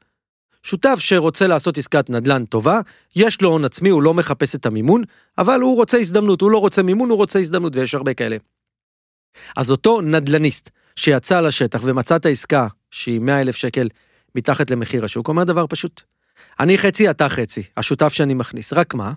שותף 0.63 0.95
שרוצה 0.99 1.47
לעשות 1.47 1.77
עסקת 1.77 2.09
נדל"ן 2.09 2.45
טובה, 2.45 2.79
יש 3.15 3.41
לו 3.41 3.49
הון 3.49 3.65
עצמי, 3.65 3.89
הוא 3.89 4.01
לא 4.01 4.13
מחפש 4.13 4.55
את 4.55 4.65
המימון, 4.65 5.03
אבל 5.37 5.61
הוא 5.61 5.75
רוצה 5.75 5.97
הזדמנות, 5.97 6.41
הוא 6.41 6.51
לא 6.51 6.57
רוצה 6.57 6.83
מימון, 6.83 7.09
הוא 7.09 7.17
רוצה 7.17 7.39
הזדמנות, 7.39 7.75
ויש 7.75 7.95
הרבה 7.95 8.13
כאלה. 8.13 8.37
אז 9.57 9.71
אותו 9.71 10.01
נדל"ניסט 10.01 10.69
שיצא 10.95 11.41
לשטח 11.41 11.81
ומצא 11.83 12.15
את 12.15 12.25
העסקה 12.25 12.67
שהיא 12.91 13.19
100 13.19 13.41
אלף 13.41 13.55
שקל 13.55 13.89
מתחת 14.35 14.71
למחיר 14.71 15.05
השוק, 15.05 15.27
אומר 15.27 15.43
דבר 15.43 15.65
פשוט. 15.69 16.01
אני 16.59 16.77
חצי, 16.77 17.09
אתה 17.09 17.29
חצי, 17.29 17.63
השותף 17.77 18.13
שאני 18.13 18.33
מכניס. 18.33 18.73
רק 18.73 18.93
מה? 18.93 19.13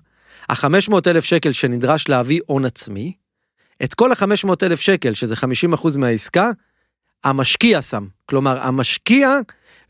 ה-500 0.48 0.94
אלף 1.06 1.24
שקל 1.24 1.52
שנדרש 1.52 2.08
להביא 2.08 2.40
הון 2.46 2.64
עצמי, 2.64 3.12
את 3.84 3.94
כל 3.94 4.12
ה-500 4.12 4.48
אלף 4.62 4.80
שקל, 4.80 5.14
שזה 5.14 5.34
50% 5.74 5.98
מהעסקה, 5.98 6.50
המשקיע 7.24 7.82
שם. 7.82 8.06
כלומר, 8.26 8.60
המשקיע 8.60 9.38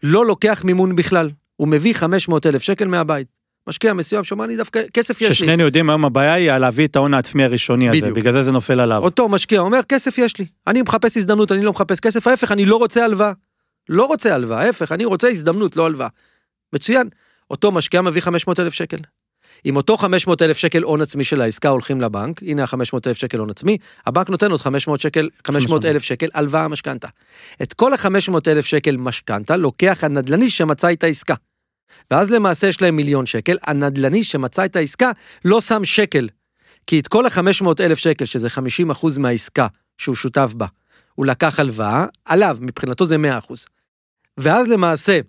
לא 0.02 0.26
לוקח 0.26 0.64
מימון 0.64 0.96
בכלל. 0.96 1.30
הוא 1.56 1.68
מביא 1.68 1.94
500 1.94 2.46
אלף 2.46 2.62
שקל 2.62 2.88
מהבית. 2.88 3.28
משקיע 3.68 3.92
מסוים 3.92 4.24
שאומר 4.24 4.46
לי 4.46 4.56
דווקא 4.56 4.82
כסף 4.92 5.20
יש 5.20 5.28
לי. 5.28 5.34
ששנינו 5.34 5.62
יודעים 5.62 5.90
היום 5.90 6.04
הבעיה 6.04 6.32
היא 6.32 6.52
להביא 6.52 6.86
את 6.86 6.96
ההון 6.96 7.14
העצמי 7.14 7.44
הראשוני 7.44 7.88
הזה, 7.88 8.00
בדיוק. 8.00 8.18
בגלל 8.18 8.32
זה 8.32 8.42
זה 8.42 8.52
נופל 8.52 8.80
עליו. 8.80 9.02
אותו 9.02 9.28
משקיע 9.28 9.60
אומר 9.60 9.80
כסף 9.88 10.18
יש 10.18 10.38
לי. 10.38 10.46
אני 10.66 10.82
מחפש 10.82 11.16
הזדמנות, 11.16 11.52
אני 11.52 11.62
לא 11.62 11.70
מחפש 11.70 12.00
כסף, 12.00 12.26
ההפך, 12.26 12.52
אני 12.52 12.64
לא 12.64 12.76
רוצה 12.76 13.04
הלוואה. 13.04 13.32
לא 13.88 14.04
רוצה 14.04 14.34
הלוואה, 14.34 14.60
ההפך, 14.60 14.92
אני 14.92 15.04
רוצה 15.04 15.28
הזדמנות, 15.28 15.76
לא 15.76 15.86
הלוואה. 15.86 16.08
מצוין. 16.72 17.08
אותו 17.50 17.72
משקיע 17.72 18.02
מביא 18.02 18.20
500 18.20 18.60
אלף 18.60 18.72
שקל. 18.72 18.96
עם 19.64 19.76
אותו 19.76 19.96
500 19.96 20.42
אלף 20.42 20.56
שקל 20.56 20.82
הון 20.82 21.00
עצמי 21.00 21.24
של 21.24 21.40
העסקה 21.40 21.68
הולכים 21.68 22.00
לבנק, 22.00 22.42
הנה 22.42 22.62
ה-500 22.62 22.98
אלף 23.06 23.16
שקל 23.16 23.38
הון 23.38 23.50
עצמי, 23.50 23.78
הבנק 24.06 24.30
נותן 24.30 24.50
עוד 24.50 24.60
500 24.60 25.00
שקל, 25.00 25.28
500 25.46 25.84
אלף 25.84 26.02
שקל 26.02 26.28
הלוואה 26.34 26.68
משכנתה. 26.68 27.08
את 27.62 27.74
כל 27.74 27.92
ה-500 27.92 28.34
אלף 28.46 28.66
שקל 28.66 28.96
משכנתה 28.96 29.56
לוקח 29.56 30.04
הנדל"ני 30.04 30.50
שמצא 30.50 30.92
את 30.92 31.04
העסקה. 31.04 31.34
ואז 32.10 32.30
למעשה 32.30 32.66
יש 32.66 32.82
להם 32.82 32.96
מיליון 32.96 33.26
שקל, 33.26 33.56
הנדל"ני 33.62 34.24
שמצא 34.24 34.64
את 34.64 34.76
העסקה 34.76 35.10
לא 35.44 35.60
שם 35.60 35.84
שקל. 35.84 36.28
כי 36.86 37.00
את 37.00 37.08
כל 37.08 37.26
ה-500 37.26 37.66
אלף 37.80 37.98
שקל, 37.98 38.24
שזה 38.24 38.50
50 38.50 38.90
אחוז 38.90 39.18
מהעסקה 39.18 39.66
שהוא 39.98 40.14
שותף 40.14 40.52
בה, 40.56 40.66
הוא 41.14 41.26
לקח 41.26 41.60
הלוואה, 41.60 42.06
עליו, 42.24 42.58
מבחינתו 42.60 43.06
זה 43.06 43.18
100 43.18 43.38
אחוז. 43.38 43.66
ואז 44.38 44.68
למעשה, 44.68 45.20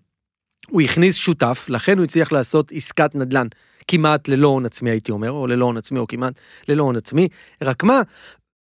הוא 0.69 0.81
הכניס 0.81 1.15
שותף, 1.15 1.65
לכן 1.69 1.97
הוא 1.97 2.03
הצליח 2.03 2.31
לעשות 2.31 2.71
עסקת 2.71 3.15
נדל"ן 3.15 3.47
כמעט 3.87 4.27
ללא 4.27 4.47
הון 4.47 4.65
עצמי, 4.65 4.89
הייתי 4.89 5.11
אומר, 5.11 5.31
או 5.31 5.47
ללא 5.47 5.65
הון 5.65 5.77
עצמי, 5.77 5.99
או 5.99 6.07
כמעט 6.07 6.33
ללא 6.67 6.83
הון 6.83 6.95
עצמי, 6.95 7.27
רק 7.61 7.83
מה, 7.83 8.01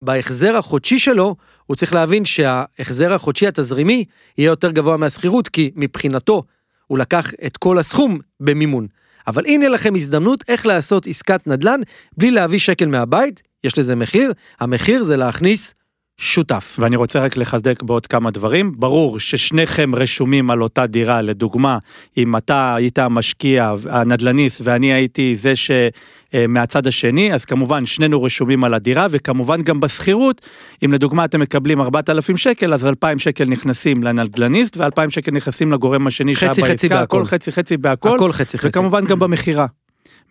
בהחזר 0.01 0.55
החודשי 0.55 0.99
שלו, 0.99 1.35
הוא 1.65 1.75
צריך 1.75 1.93
להבין 1.93 2.25
שההחזר 2.25 3.13
החודשי 3.13 3.47
התזרימי 3.47 4.05
יהיה 4.37 4.47
יותר 4.47 4.71
גבוה 4.71 4.97
מהשכירות, 4.97 5.49
כי 5.49 5.71
מבחינתו, 5.75 6.43
הוא 6.87 6.97
לקח 6.97 7.31
את 7.45 7.57
כל 7.57 7.79
הסכום 7.79 8.19
במימון. 8.39 8.87
אבל 9.27 9.45
הנה 9.45 9.67
לכם 9.67 9.95
הזדמנות 9.95 10.43
איך 10.47 10.65
לעשות 10.65 11.07
עסקת 11.07 11.47
נדל"ן 11.47 11.79
בלי 12.17 12.31
להביא 12.31 12.59
שקל 12.59 12.87
מהבית, 12.87 13.41
יש 13.63 13.79
לזה 13.79 13.95
מחיר, 13.95 14.31
המחיר 14.59 15.03
זה 15.03 15.17
להכניס 15.17 15.73
שותף. 16.17 16.77
ואני 16.79 16.95
רוצה 16.95 17.19
רק 17.19 17.37
לחזק 17.37 17.83
בעוד 17.83 18.07
כמה 18.07 18.31
דברים. 18.31 18.71
ברור 18.75 19.19
ששניכם 19.19 19.95
רשומים 19.95 20.51
על 20.51 20.61
אותה 20.61 20.85
דירה, 20.85 21.21
לדוגמה, 21.21 21.77
אם 22.17 22.37
אתה 22.37 22.75
היית 22.75 22.99
המשקיע, 22.99 23.73
הנדל"ניסט, 23.89 24.61
ואני 24.63 24.93
הייתי 24.93 25.35
זה 25.35 25.53
שמהצד 25.55 26.87
השני, 26.87 27.33
אז 27.33 27.45
כמובן 27.45 27.85
שנינו 27.85 28.23
רשומים 28.23 28.63
על 28.63 28.73
הדירה, 28.73 29.07
וכמובן 29.09 29.61
גם 29.61 29.79
בשכירות, 29.79 30.41
אם 30.85 30.93
לדוגמה 30.93 31.25
אתם 31.25 31.39
מקבלים 31.39 31.81
4,000 31.81 32.37
שקל, 32.37 32.73
אז 32.73 32.85
2,000 32.85 33.19
שקל 33.19 33.45
נכנסים 33.45 34.03
לנדל"ניסט, 34.03 34.77
ו2,000 34.77 35.09
שקל 35.09 35.31
נכנסים 35.31 35.71
לגורם 35.71 36.07
השני 36.07 36.35
חצי, 36.35 36.61
שהיה 36.61 36.73
חצי 36.73 36.87
בעסקה, 36.87 36.99
בהכל. 36.99 37.17
הכל 37.17 37.25
חצי 37.25 37.51
חצי 37.51 37.77
בהכל, 37.77 38.15
הכל 38.15 38.31
חצי 38.31 38.57
חצי. 38.57 38.67
וכמובן 38.67 39.05
גם 39.05 39.19
במכירה. 39.19 39.65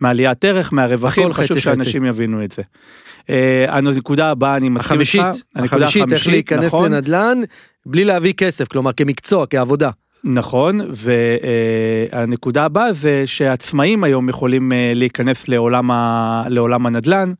מעליית 0.01 0.45
ערך, 0.45 0.73
מהרווחים, 0.73 1.33
חצי, 1.33 1.43
חשוב 1.43 1.57
חצי. 1.57 1.61
שאנשים 1.61 2.05
יבינו 2.05 2.43
את 2.43 2.51
זה. 2.51 2.61
אה, 3.29 3.65
הנקודה 3.69 4.31
הבאה, 4.31 4.57
אני 4.57 4.69
מסכים 4.69 4.99
איתך. 4.99 5.15
החמישית, 5.15 5.43
החמישית, 5.55 6.11
איך 6.11 6.27
להיכנס 6.27 6.65
נכון. 6.65 6.91
לנדל"ן 6.91 7.41
בלי 7.85 8.05
להביא 8.05 8.33
כסף, 8.33 8.67
כלומר 8.67 8.93
כמקצוע, 8.93 9.45
כעבודה. 9.49 9.89
נכון, 10.23 10.79
והנקודה 12.13 12.63
הבאה 12.65 12.93
זה 12.93 13.23
שעצמאים 13.25 14.03
היום 14.03 14.29
יכולים 14.29 14.71
אה, 14.71 14.91
להיכנס 14.95 15.47
לעולם, 15.47 15.91
ה... 15.91 16.43
לעולם 16.49 16.85
הנדל"ן. 16.85 17.33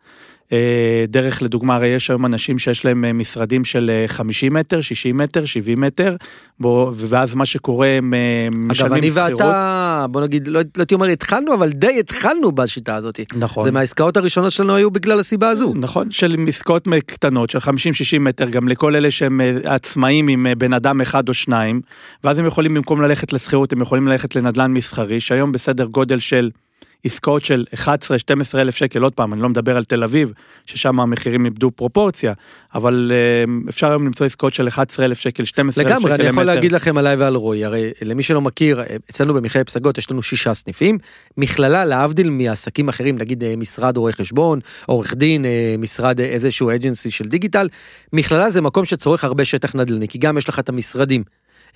אה, 0.52 1.06
דרך 1.08 1.42
לדוגמה, 1.42 1.76
הרי 1.76 1.88
יש 1.88 2.10
היום 2.10 2.26
אנשים 2.26 2.60
שיש 2.60 2.86
להם 2.86 3.06
אה, 3.06 3.14
משרדים 3.14 3.66
של 3.66 3.90
אה, 3.90 4.08
50 4.08 4.54
מטר, 4.54 4.82
60 4.82 5.18
מטר, 5.18 5.46
70 5.46 5.82
מטר, 5.82 6.16
בו, 6.60 6.92
ואז 6.96 7.36
מה 7.36 7.46
שקורה 7.46 7.88
הם 7.88 8.14
אה, 8.14 8.48
אגב, 8.48 8.60
משלמים 8.60 8.94
אני 8.94 9.12
שכירות. 9.12 9.32
ואתה, 9.32 10.06
בוא 10.10 10.22
נגיד, 10.22 10.48
לא 10.48 10.60
לא 10.60 10.64
הייתי 10.78 10.94
אומר 10.94 11.08
התחלנו, 11.08 11.54
אבל 11.54 11.70
די 11.70 12.00
התחלנו 12.00 12.52
בשיטה 12.52 12.96
הזאת. 12.96 13.20
נכון. 13.36 13.64
זה 13.64 13.72
מהעסקאות 13.72 14.18
הראשונות 14.18 14.52
שלנו 14.52 14.76
היו 14.76 14.92
בגלל 14.92 15.20
הסיבה 15.20 15.50
הזו. 15.50 15.74
נכון, 15.76 16.12
של 16.12 16.36
עסקאות 16.48 16.88
קטנות 17.06 17.50
של 17.50 17.58
50-60 17.58 18.20
מטר, 18.20 18.50
גם 18.50 18.68
לכל 18.68 18.96
אלה 18.96 19.12
שהם 19.12 19.42
אה, 19.42 19.76
עצמאים 19.76 20.28
עם 20.28 20.48
אה, 20.48 20.56
בן 20.56 20.74
אדם 20.74 21.02
אחד 21.02 21.30
או 21.30 21.34
שניים, 21.34 21.82
ואז 22.24 22.40
הם 22.40 22.46
יכולים 22.46 22.74
במקום 22.74 23.02
ללכת 23.02 23.34
לשכירות, 23.34 23.74
הם 23.74 23.82
יכולים 23.82 24.08
ללכת 24.08 24.36
לנדל"ן 24.36 24.72
מסחרי, 24.72 25.20
שהיום 25.20 25.52
בסדר 25.52 25.86
גודל 25.86 26.20
של 26.20 26.50
עסקאות 27.06 27.46
של 27.46 27.66
11-12 27.74 27.88
אלף 28.56 28.76
שקל, 28.76 29.04
עוד 29.04 29.14
פעם, 29.14 29.34
אני 29.34 29.42
לא 29.42 29.50
מדבר 29.50 29.78
על 29.78 29.84
תל 29.84 30.04
אביב, 30.04 30.34
ששם 30.66 31.00
המחירים 31.00 31.46
איבדו 31.46 31.72
פרופורציה, 31.72 32.34
אבל 32.76 33.12
אה, 33.14 33.70
אפשר 33.70 33.90
היום 33.90 34.06
למצוא 34.06 34.26
עסקאות 34.26 34.54
של 34.54 34.68
11 34.68 35.06
אלף 35.06 35.20
שקל, 35.20 35.46
12 35.46 35.84
אלף 35.84 35.92
שקל 35.92 36.00
לגמרי, 36.00 36.16
אני 36.16 36.24
יכול 36.24 36.44
למטר. 36.44 36.56
להגיד 36.56 36.72
לכם 36.72 36.98
עליי 36.98 37.16
ועל 37.16 37.36
רועי, 37.36 37.66
הרי 37.66 37.92
למי 38.02 38.24
שלא 38.24 38.42
מכיר, 38.42 38.82
אצלנו 39.10 39.34
במכללת 39.34 39.68
פסגות 39.68 39.98
יש 39.98 40.12
לנו 40.12 40.22
שישה 40.22 40.54
סניפים, 40.54 40.98
מכללה 41.38 41.86
להבדיל 41.86 42.30
מעסקים 42.30 42.90
אחרים, 42.90 43.18
נגיד 43.18 43.44
אה, 43.44 43.54
משרד 43.58 43.98
רואי 43.98 44.14
חשבון, 44.14 44.60
עורך 44.86 45.16
דין, 45.16 45.46
אה, 45.46 45.76
משרד 45.78 46.20
אה, 46.20 46.26
איזשהו 46.26 46.70
אג'נסי 46.70 47.10
של 47.10 47.26
דיגיטל, 47.26 47.70
מכללה 48.14 48.50
זה 48.50 48.62
מקום 48.62 48.86
שצורך 48.86 49.24
הרבה 49.24 49.46
שטח 49.46 49.76
נדל"ני, 49.76 50.08
כי 50.08 50.18
גם 50.18 50.38
יש 50.38 50.50
לך 50.50 50.60
את 50.60 50.70
המשרדים. 50.70 51.24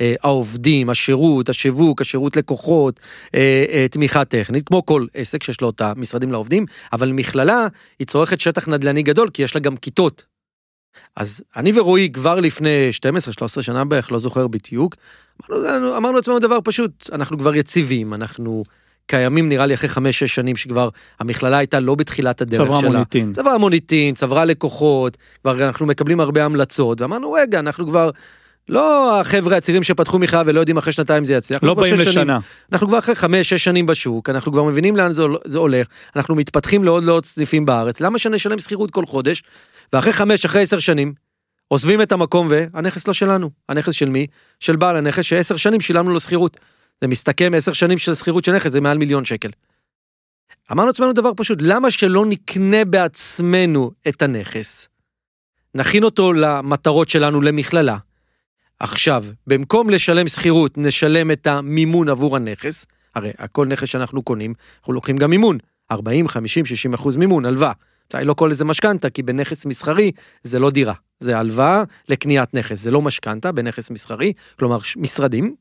אה, 0.02 0.14
העובדים, 0.24 0.90
השירות, 0.90 1.50
השיווק, 1.50 2.02
השירות 2.02 2.38
לקוחות, 2.38 3.00
אה, 3.36 3.66
אה, 3.70 3.88
תמיכה 3.92 4.26
טכנית, 4.26 4.68
כמו 4.68 4.86
כל 4.86 5.06
עסק 5.14 5.44
שיש 5.44 5.62
לו 5.62 5.70
את 5.70 5.82
המשרדים 5.82 6.32
לעובדים, 6.32 6.66
אבל 6.94 7.12
מכללה 7.12 7.68
היא 8.00 8.08
צורכת 8.08 8.40
שטח 8.40 8.68
נדל"ני 8.68 9.04
גדול, 9.04 9.30
כי 9.30 9.44
יש 9.44 9.56
לה 9.56 9.62
גם 9.62 9.78
כיתות. 9.78 10.26
אז 11.16 11.44
אני 11.56 11.80
ורועי 11.80 12.10
כבר 12.14 12.40
לפני 12.40 12.90
12-13 13.60 13.62
שנה 13.62 13.86
בערך, 13.86 14.12
לא 14.12 14.20
זוכר 14.20 14.48
בדיוק, 14.48 14.96
אמרנו, 15.52 15.98
אמרנו 15.98 16.16
לעצמנו 16.16 16.40
דבר 16.40 16.58
פשוט, 16.64 17.10
אנחנו 17.14 17.38
כבר 17.38 17.56
יציבים, 17.56 18.14
אנחנו 18.14 18.64
קיימים 19.08 19.50
נראה 19.50 19.66
לי 19.66 19.74
אחרי 19.74 19.90
5-6 19.90 20.12
שנים 20.12 20.56
שכבר 20.56 20.90
המכללה 21.20 21.58
הייתה 21.58 21.80
לא 21.80 21.96
בתחילת 21.96 22.42
הדרך 22.42 22.68
צברה 22.68 22.80
שלה. 22.82 22.90
מוניטין. 22.90 23.34
צברה 23.34 23.58
מוניטין, 23.58 24.16
צברה 24.16 24.46
לקוחות, 24.46 25.18
כבר 25.42 25.68
אנחנו 25.68 25.86
מקבלים 25.86 26.20
הרבה 26.20 26.46
המלצות, 26.46 27.02
ואמרנו 27.02 27.32
רגע, 27.32 27.60
אנחנו 27.60 27.88
כבר, 27.88 28.10
לא 28.70 29.20
החבר'ה 29.20 29.58
הצעירים 29.58 29.84
שפתחו 29.84 30.20
מכללה 30.20 30.44
ולא 30.46 30.60
יודעים 30.60 30.78
אחרי 30.78 30.94
שנתיים 30.94 31.26
זה 31.26 31.34
יצליח. 31.34 31.64
לא 31.64 31.74
באים 31.74 31.96
שש 31.96 32.02
שנים- 32.02 32.10
לשנה. 32.10 32.40
אנחנו 32.72 32.88
כבר 32.88 33.00
אחרי 33.00 33.16
חמש, 33.16 33.50
שש 33.50 33.64
שנים 33.64 33.86
בשוק, 33.86 34.30
אנחנו 34.30 34.52
כבר 34.52 34.64
מבינים 34.64 34.96
לאן 34.96 35.10
זה, 35.12 35.24
זה 35.46 35.58
הולך, 35.58 35.88
אנחנו 36.16 36.36
מתפתחים 36.36 36.84
לעוד 36.84 37.04
לעוד 37.04 37.26
סניפים 37.26 37.66
בארץ, 37.66 38.02
למה 38.02 38.20
שנשלם 38.20 38.60
שכירות 38.60 38.92
כל 38.92 39.06
חודש, 39.06 39.44
ואחרי 39.94 40.14
חמש, 40.14 40.46
אחרי 40.46 40.62
עשר 40.62 40.80
שנים, 40.80 41.14
עוזבים 41.68 42.02
את 42.02 42.12
המקום 42.12 42.48
והנכס 42.50 43.08
לא 43.08 43.14
שלנו. 43.14 43.50
הנכס 43.70 43.94
של 43.94 44.10
מי? 44.10 44.28
של 44.60 44.76
בעל 44.76 44.96
הנכס 44.96 45.24
שעשר 45.24 45.56
שנים 45.56 45.82
שילמנו 45.82 46.12
לו 46.14 46.20
שכירות. 46.20 46.58
זה 47.02 47.08
מסתכם 47.08 47.52
עשר 47.56 47.74
שנים 47.74 47.98
של 47.98 48.16
שכירות 48.16 48.46
של 48.46 48.52
נכס, 48.56 48.72
זה 48.72 48.82
מעל 48.82 48.98
מיליון 48.98 49.26
שקל. 49.26 49.50
אמרנו 50.72 50.88
לעצמנו 50.88 51.14
דבר 51.14 51.32
פשוט, 51.38 51.58
למה 51.62 51.92
שלא 51.92 52.26
נקנה 52.26 52.86
בעצמנו 52.86 53.92
את 54.08 54.22
הנכס? 54.22 54.88
נכין 55.76 56.04
אותו 56.04 56.34
למטרות 56.34 57.10
שלנו 57.10 57.42
למכללה. 57.42 57.98
עכשיו, 58.80 59.26
במקום 59.48 59.90
לשלם 59.90 60.28
שכירות, 60.28 60.78
נשלם 60.78 61.32
את 61.32 61.48
המימון 61.48 62.10
עבור 62.10 62.36
הנכס. 62.36 62.86
הרי 63.16 63.32
הכל 63.38 63.68
נכס 63.68 63.88
שאנחנו 63.88 64.24
קונים, 64.24 64.54
אנחנו 64.80 64.94
לוקחים 64.94 65.18
גם 65.18 65.30
מימון. 65.30 65.58
40, 65.92 66.28
50, 66.28 66.66
60 66.66 66.94
אחוז 66.94 67.18
מימון, 67.18 67.46
הלוואה. 67.46 67.72
אני 68.14 68.28
לא 68.28 68.34
קורא 68.34 68.50
לזה 68.50 68.66
משכנתה, 68.66 69.10
כי 69.10 69.24
בנכס 69.24 69.66
מסחרי 69.66 70.12
זה 70.44 70.60
לא 70.60 70.70
דירה. 70.70 70.94
זה 71.20 71.38
הלוואה 71.38 71.84
לקניית 72.10 72.54
נכס, 72.54 72.80
זה 72.80 72.92
לא 72.92 73.02
משכנתה 73.02 73.52
בנכס 73.52 73.92
מסחרי, 73.92 74.34
כלומר 74.60 74.78
משרדים. 74.98 75.56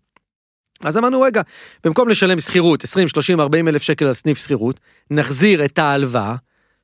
אז 0.85 0.96
אמרנו, 0.96 1.20
רגע, 1.20 1.42
במקום 1.85 2.09
לשלם 2.09 2.40
שכירות, 2.40 2.85
20, 2.85 3.09
30, 3.09 3.40
40 3.40 3.68
אלף 3.68 3.83
שקל 3.83 4.07
על 4.07 4.12
סניף 4.12 4.38
שכירות, 4.38 4.81
נחזיר 5.11 5.64
את 5.64 5.78
ההלוואה, 5.78 6.35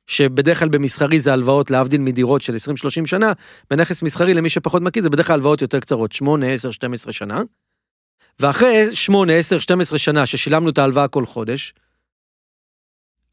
שבדרך 0.07 0.59
כלל 0.59 0.69
במסחרי 0.69 1.19
זה 1.19 1.33
הלוואות 1.33 1.71
להבדיל 1.71 2.01
מדירות 2.01 2.41
של 2.41 2.55
20-30 3.03 3.05
שנה, 3.05 3.31
בנכס 3.69 4.03
מסחרי 4.03 4.33
למי 4.33 4.49
שפחות 4.49 4.81
מכיר 4.81 5.03
זה 5.03 5.09
בדרך 5.09 5.27
כלל 5.27 5.33
הלוואות 5.33 5.61
יותר 5.61 5.79
קצרות, 5.79 6.11
8, 6.11 6.47
10, 6.47 6.71
12 6.71 7.13
שנה. 7.13 7.41
ואחרי 8.39 8.95
8, 8.95 9.33
10, 9.33 9.59
12 9.59 9.97
שנה 9.97 10.25
ששילמנו 10.25 10.69
את 10.69 10.77
ההלוואה 10.77 11.07
כל 11.07 11.25
חודש, 11.25 11.73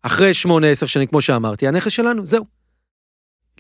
אחרי 0.02 0.34
8, 0.34 0.66
10 0.70 0.86
שנים, 0.86 1.06
כמו 1.06 1.20
שאמרתי, 1.20 1.68
הנכס 1.68 1.92
שלנו, 1.92 2.26
זהו. 2.26 2.44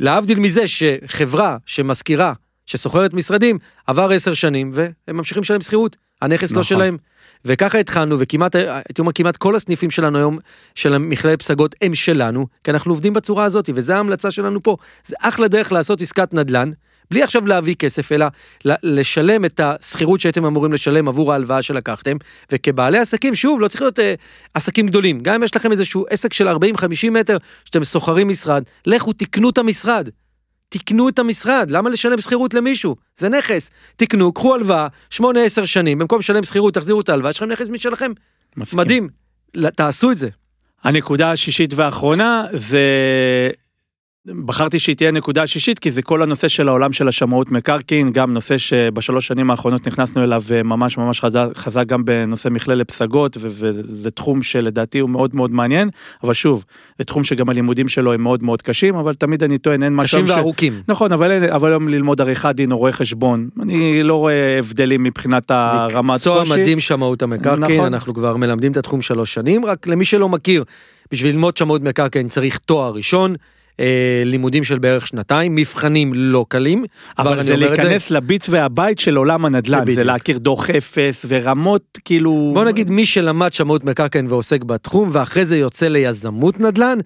להבדיל 0.00 0.40
מזה 0.40 0.68
שחברה 0.68 1.56
שמשכירה, 1.66 2.32
ששוכרת 2.66 3.14
משרדים, 3.14 3.58
עבר 3.86 4.10
עשר 4.10 4.34
שנים 4.34 4.70
והם 4.74 5.16
ממשיכים 5.16 5.42
לשלם 5.42 5.60
שכירות, 5.60 5.96
הנכס 6.22 6.50
לא 6.52 6.60
נכון. 6.60 6.62
שלהם. 6.62 6.96
וככה 7.44 7.78
התחלנו, 7.78 8.16
וכמעט, 8.18 8.56
הייתי 8.56 9.00
אומר, 9.00 9.12
כמעט 9.12 9.36
כל 9.36 9.56
הסניפים 9.56 9.90
שלנו 9.90 10.18
היום, 10.18 10.38
של 10.74 10.98
מכללת 10.98 11.38
פסגות, 11.38 11.74
הם 11.82 11.94
שלנו, 11.94 12.46
כי 12.64 12.70
אנחנו 12.70 12.92
עובדים 12.92 13.12
בצורה 13.12 13.44
הזאת, 13.44 13.70
וזו 13.74 13.92
ההמלצה 13.92 14.30
שלנו 14.30 14.62
פה. 14.62 14.76
זה 15.04 15.16
אחלה 15.20 15.48
דרך 15.48 15.72
לעשות 15.72 16.00
עסקת 16.00 16.34
נדל"ן, 16.34 16.70
בלי 17.10 17.22
עכשיו 17.22 17.46
להביא 17.46 17.74
כסף, 17.74 18.12
אלא 18.12 18.26
לשלם 18.64 19.44
את 19.44 19.60
השכירות 19.60 20.20
שהייתם 20.20 20.46
אמורים 20.46 20.72
לשלם 20.72 21.08
עבור 21.08 21.32
ההלוואה 21.32 21.62
שלקחתם, 21.62 22.16
וכבעלי 22.52 22.98
עסקים, 22.98 23.34
שוב, 23.34 23.60
לא 23.60 23.68
צריך 23.68 23.82
להיות 23.82 23.98
אה, 23.98 24.14
עסקים 24.54 24.86
גדולים, 24.86 25.20
גם 25.20 25.34
אם 25.34 25.42
יש 25.42 25.56
לכם 25.56 25.72
איזשהו 25.72 26.04
עסק 26.10 26.32
של 26.32 26.48
40-50 26.48 26.52
מטר, 27.10 27.36
שאתם 27.64 27.84
שוכרים 27.84 28.28
משרד, 28.28 28.62
לכו 28.86 29.12
תקנו 29.12 29.50
את 29.50 29.58
המשרד. 29.58 30.08
תקנו 30.72 31.08
את 31.08 31.18
המשרד, 31.18 31.70
למה 31.70 31.90
לשלם 31.90 32.20
שכירות 32.20 32.54
למישהו? 32.54 32.96
זה 33.16 33.28
נכס. 33.28 33.70
תקנו, 33.96 34.32
קחו 34.32 34.54
הלוואה, 34.54 34.86
8-10 35.12 35.20
שנים, 35.64 35.98
במקום 35.98 36.18
לשלם 36.18 36.44
שכירות, 36.44 36.74
תחזירו 36.74 37.00
את 37.00 37.08
ההלוואה, 37.08 37.30
יש 37.30 37.36
לכם 37.36 37.52
נכס 37.52 37.68
משלכם. 37.68 38.12
מסכים. 38.56 38.78
מדהים. 38.78 39.08
תעשו 39.76 40.10
את 40.10 40.18
זה. 40.18 40.28
הנקודה 40.84 41.32
השישית 41.32 41.74
והאחרונה 41.74 42.44
זה... 42.52 42.80
בחרתי 44.26 44.78
שהיא 44.78 44.96
תהיה 44.96 45.10
נקודה 45.10 45.46
שישית 45.46 45.78
כי 45.78 45.90
זה 45.90 46.02
כל 46.02 46.22
הנושא 46.22 46.48
של 46.48 46.68
העולם 46.68 46.92
של 46.92 47.08
השמאות 47.08 47.50
מקרקעין, 47.50 48.12
גם 48.12 48.32
נושא 48.32 48.58
שבשלוש 48.58 49.26
שנים 49.26 49.50
האחרונות 49.50 49.86
נכנסנו 49.86 50.24
אליו 50.24 50.42
אה, 50.50 50.62
ממש 50.62 50.98
ממש 50.98 51.20
חזק, 51.20 51.46
חזק 51.54 51.86
גם 51.86 52.04
בנושא 52.04 52.48
מכללת 52.48 52.90
פסגות 52.90 53.36
וזה 53.40 54.10
תחום 54.10 54.42
שלדעתי 54.42 54.98
הוא 54.98 55.10
מאוד 55.10 55.34
מאוד 55.34 55.50
מעניין, 55.50 55.88
אבל 56.24 56.32
שוב, 56.34 56.64
זה 56.98 57.04
תחום 57.04 57.24
שגם 57.24 57.48
הלימודים 57.48 57.88
שלו 57.88 58.12
הם 58.12 58.22
מאוד 58.22 58.42
מאוד 58.42 58.62
קשים, 58.62 58.94
אבל 58.94 59.14
תמיד 59.14 59.42
אני 59.42 59.58
טוען 59.58 59.82
אין 59.82 59.94
משהו... 59.94 60.22
קשים 60.22 60.36
וארוכים. 60.36 60.82
נכון, 60.88 61.12
אבל, 61.12 61.30
אין- 61.30 61.52
אבל 61.52 61.70
היום 61.70 61.88
ללמוד 61.88 62.20
עריכת 62.20 62.52
דין 62.54 62.72
או 62.72 62.78
רואה 62.78 62.92
חשבון, 62.92 63.48
אני 63.62 64.02
לא 64.02 64.14
רואה 64.14 64.58
הבדלים 64.58 65.02
מבחינת 65.02 65.50
הרמת 65.50 66.10
מקצוע 66.10 66.38
קושי. 66.38 66.52
מדהים 66.52 66.80
שמאות 66.80 67.22
המקרקעין, 67.22 67.78
נכון. 67.78 67.94
אנחנו 67.94 68.14
כבר 68.14 68.36
מלמדים 68.36 68.72
את 68.72 68.76
התחום 68.76 69.02
שלוש 69.02 69.34
שנים, 69.34 69.64
רק 69.64 69.86
למי 69.86 70.04
שלא 70.04 70.28
מכיר, 70.28 70.64
בשביל 71.12 71.32
ללמוד 71.32 71.56
שמאות 71.56 71.82
מקרקעין 71.82 72.28
צריך 72.28 72.58
תואר 72.58 72.90
ראשון, 72.92 73.34
אה, 73.80 74.22
לימודים 74.24 74.64
של 74.64 74.78
בערך 74.78 75.06
שנתיים, 75.06 75.54
מבחנים 75.54 76.14
לא 76.14 76.46
קלים. 76.48 76.84
אבל 77.18 77.42
זה 77.42 77.56
להיכנס 77.56 78.10
לביט 78.10 78.46
והבית 78.50 78.98
של 78.98 79.16
עולם 79.16 79.44
הנדל"ן, 79.44 79.78
זה 79.78 79.84
בדיוק. 79.84 79.98
להכיר 79.98 80.38
דוח 80.38 80.70
אפס 80.70 81.26
ורמות 81.28 81.98
כאילו... 82.04 82.50
בוא 82.54 82.64
נגיד 82.64 82.90
מי 82.90 83.06
שלמד 83.06 83.52
שמאות 83.52 83.84
מקרקעין 83.84 84.26
ועוסק 84.28 84.64
בתחום 84.64 85.08
ואחרי 85.12 85.44
זה 85.44 85.56
יוצא 85.56 85.88
ליזמות 85.88 86.60
נדל"ן, 86.60 86.98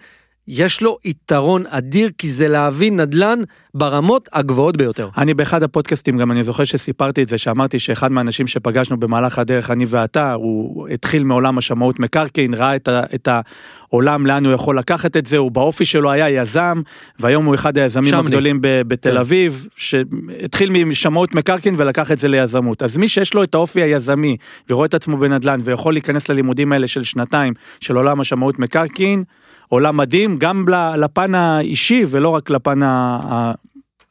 יש 0.49 0.83
לו 0.83 0.99
יתרון 1.05 1.65
אדיר 1.69 2.11
כי 2.19 2.29
זה 2.29 2.49
להבין 2.49 3.01
נדל"ן 3.01 3.39
ברמות 3.75 4.29
הגבוהות 4.33 4.77
ביותר. 4.77 5.09
אני 5.19 5.35
באחד 5.35 5.63
הפודקאסטים 5.63 6.19
גם 6.19 6.33
אני 6.33 6.43
זוכר 6.43 6.65
שסיפרתי 6.65 7.23
את 7.23 7.29
זה 7.29 7.39
שאמרתי 7.39 7.79
שאחד 7.79 8.13
מהאנשים 8.13 8.47
שפגשנו 8.47 8.97
במהלך 8.97 9.39
הדרך 9.39 9.71
אני 9.71 9.85
ואתה 9.89 10.33
הוא 10.33 10.89
התחיל 10.89 11.25
מעולם 11.25 11.59
השמאות 11.59 12.01
מקרקעין 12.01 12.55
ראה 12.55 12.77
את, 12.77 12.89
ה, 12.89 13.03
את 13.15 13.29
העולם 13.29 14.27
לאן 14.27 14.47
הוא 14.47 14.55
יכול 14.55 14.79
לקחת 14.79 15.17
את 15.17 15.27
זה 15.27 15.37
הוא 15.37 15.51
באופי 15.51 15.85
שלו 15.85 16.11
היה 16.13 16.31
יזם 16.31 16.83
והיום 17.19 17.45
הוא 17.45 17.55
אחד 17.55 17.79
היזמים 17.79 18.11
שמני. 18.11 18.27
הגדולים 18.27 18.61
ב, 18.61 18.83
בתל 18.87 19.11
כן. 19.11 19.17
אביב 19.17 19.67
שהתחיל 19.77 20.85
משמאות 20.85 21.35
מקרקעין 21.35 21.75
ולקח 21.79 22.13
את 22.13 22.19
זה 22.19 22.29
ליזמות 22.29 22.83
אז 22.83 22.97
מי 22.97 23.09
שיש 23.09 23.35
לו 23.35 23.43
את 23.43 23.55
האופי 23.55 23.83
היזמי 23.83 24.37
ורואה 24.71 24.87
את 24.87 24.95
עצמו 24.95 25.17
בנדל"ן 25.17 25.61
ויכול 25.65 25.95
להיכנס 25.95 26.29
ללימודים 26.29 26.73
האלה 26.73 26.89
של 26.89 27.03
שנתיים 27.03 27.55
של 27.81 27.97
עולם 27.97 28.21
השמאות 28.21 28.59
מקרקעין 28.59 29.25
עולם 29.69 29.97
מדהים 29.97 30.39
גם 30.39 30.65
לפן 30.97 31.35
האישי 31.35 32.05
ולא 32.09 32.29
רק 32.29 32.51
לפן 32.51 32.83
ה-. 32.83 33.53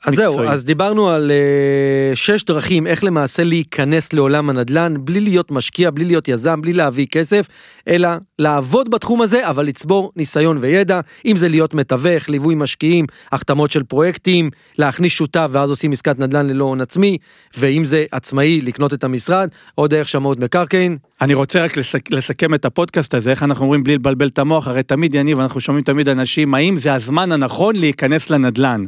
אז 0.05 0.15
זהו. 0.15 0.41
אז 0.43 0.65
דיברנו 0.65 1.09
על 1.09 1.31
uh, 1.31 2.15
שש 2.15 2.43
דרכים 2.43 2.87
איך 2.87 3.03
למעשה 3.03 3.43
להיכנס 3.43 4.13
לעולם 4.13 4.49
הנדל"ן 4.49 4.93
בלי 4.99 5.19
להיות 5.19 5.51
משקיע, 5.51 5.91
בלי 5.91 6.05
להיות 6.05 6.27
יזם, 6.27 6.61
בלי 6.61 6.73
להביא 6.73 7.05
כסף, 7.05 7.47
אלא 7.87 8.09
לעבוד 8.39 8.91
בתחום 8.91 9.21
הזה, 9.21 9.49
אבל 9.49 9.65
לצבור 9.65 10.11
ניסיון 10.15 10.57
וידע, 10.61 10.99
אם 11.25 11.37
זה 11.37 11.49
להיות 11.49 11.73
מתווך, 11.73 12.29
ליווי 12.29 12.55
משקיעים, 12.55 13.05
החתמות 13.31 13.71
של 13.71 13.83
פרויקטים, 13.83 14.49
להכניס 14.77 15.13
שותף 15.13 15.47
ואז 15.51 15.69
עושים 15.69 15.91
עסקת 15.91 16.19
נדל"ן 16.19 16.47
ללא 16.47 16.63
הון 16.63 16.81
עצמי, 16.81 17.17
ואם 17.57 17.85
זה 17.85 18.05
עצמאי, 18.11 18.61
לקנות 18.61 18.93
את 18.93 19.03
המשרד, 19.03 19.49
או 19.77 19.87
דרך 19.87 20.07
שמאות 20.07 20.39
מקרקעין. 20.39 20.97
אני 21.21 21.33
רוצה 21.33 21.63
רק 21.63 21.77
לסק, 21.77 22.11
לסכם 22.11 22.53
את 22.53 22.65
הפודקאסט 22.65 23.13
הזה, 23.13 23.29
איך 23.29 23.43
אנחנו 23.43 23.65
אומרים 23.65 23.83
בלי 23.83 23.95
לבלבל 23.95 24.27
את 24.27 24.39
המוח, 24.39 24.67
הרי 24.67 24.83
תמיד 24.83 25.15
יניב, 25.15 25.39
אנחנו 25.39 25.59
שומעים 25.59 25.83
תמיד 25.83 26.09
אנשים, 26.09 26.53
האם 26.53 26.77
זה 26.77 26.93
הזמן 26.93 27.31
הנכון 27.31 27.75
להיכנס 27.75 28.29
לנדל"ן? 28.29 28.83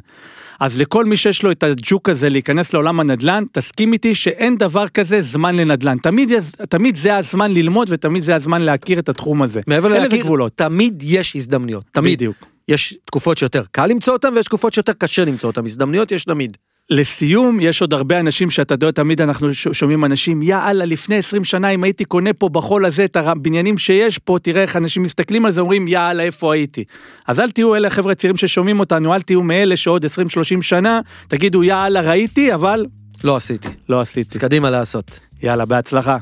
אז 0.60 0.82
לכל 0.82 1.06
מי 1.06 1.18
שיש 1.18 1.44
לו 1.44 1.52
את 1.52 1.64
הג'וק 1.64 2.10
הזה 2.10 2.30
להיכנס 2.30 2.74
לעולם 2.74 3.00
הנדל"ן, 3.00 3.44
תסכים 3.52 3.94
איתי 3.94 4.16
שאין 4.16 4.58
דבר 4.58 4.88
כזה 4.88 5.22
זמן 5.22 5.56
לנדל"ן. 5.56 5.98
תמיד, 5.98 6.32
תמיד 6.70 6.96
זה 6.96 7.18
הזמן 7.18 7.52
ללמוד 7.52 7.88
ותמיד 7.92 8.24
זה 8.24 8.36
הזמן 8.36 8.62
להכיר 8.62 9.00
את 9.00 9.10
התחום 9.10 9.44
הזה. 9.44 9.62
מעבר 9.68 9.90
להכיר, 9.90 10.22
גבולות. 10.22 10.52
תמיד 10.56 11.04
יש 11.06 11.36
הזדמנויות, 11.36 11.84
תמיד. 11.92 12.14
בדיוק. 12.14 12.36
יש 12.68 12.98
תקופות 13.06 13.38
שיותר 13.38 13.64
קל 13.72 13.88
למצוא 13.88 14.14
אותן 14.14 14.34
ויש 14.36 14.46
תקופות 14.46 14.74
שיותר 14.74 14.94
קשה 14.94 15.26
למצוא 15.26 15.50
אותן, 15.50 15.66
הזדמנויות 15.66 16.12
יש 16.12 16.24
תמיד. 16.24 16.58
לסיום, 16.90 17.60
יש 17.60 17.82
עוד 17.82 17.94
הרבה 17.94 18.20
אנשים 18.20 18.50
שאתה 18.50 18.74
יודע, 18.74 18.92
תמיד 18.92 19.22
אנחנו 19.22 19.54
שומעים 19.54 20.06
אנשים, 20.06 20.44
יאללה, 20.44 20.86
לפני 20.86 21.16
20 21.16 21.44
שנה, 21.44 21.70
אם 21.70 21.84
הייתי 21.84 22.06
קונה 22.06 22.34
פה 22.34 22.50
בחול 22.50 22.86
הזה 22.86 23.06
את 23.06 23.16
הבניינים 23.16 23.78
שיש 23.78 24.18
פה, 24.18 24.38
תראה 24.42 24.62
איך 24.62 24.76
אנשים 24.76 25.04
מסתכלים 25.04 25.46
על 25.46 25.52
זה, 25.52 25.62
אומרים, 25.62 25.88
יאללה, 25.88 26.24
איפה 26.24 26.54
הייתי? 26.54 26.84
אז 27.28 27.40
אל 27.40 27.52
תהיו 27.52 27.76
אלה 27.76 27.90
חבר'ה 27.90 28.16
צעירים 28.16 28.38
ששומעים 28.38 28.80
אותנו, 28.80 29.14
אל 29.14 29.22
תהיו 29.22 29.44
מאלה 29.44 29.76
שעוד 29.76 30.06
20-30 30.06 30.10
שנה, 30.62 31.00
תגידו, 31.28 31.64
יאללה, 31.64 32.02
ראיתי, 32.02 32.54
אבל 32.54 32.86
לא 33.24 33.36
עשיתי. 33.36 33.68
לא 33.90 34.02
עשיתי. 34.02 34.38
אז 34.38 34.42
קדימה 34.42 34.70
לעשות. 34.70 35.20
יאללה, 35.44 35.66
בהצלחה. 35.66 36.18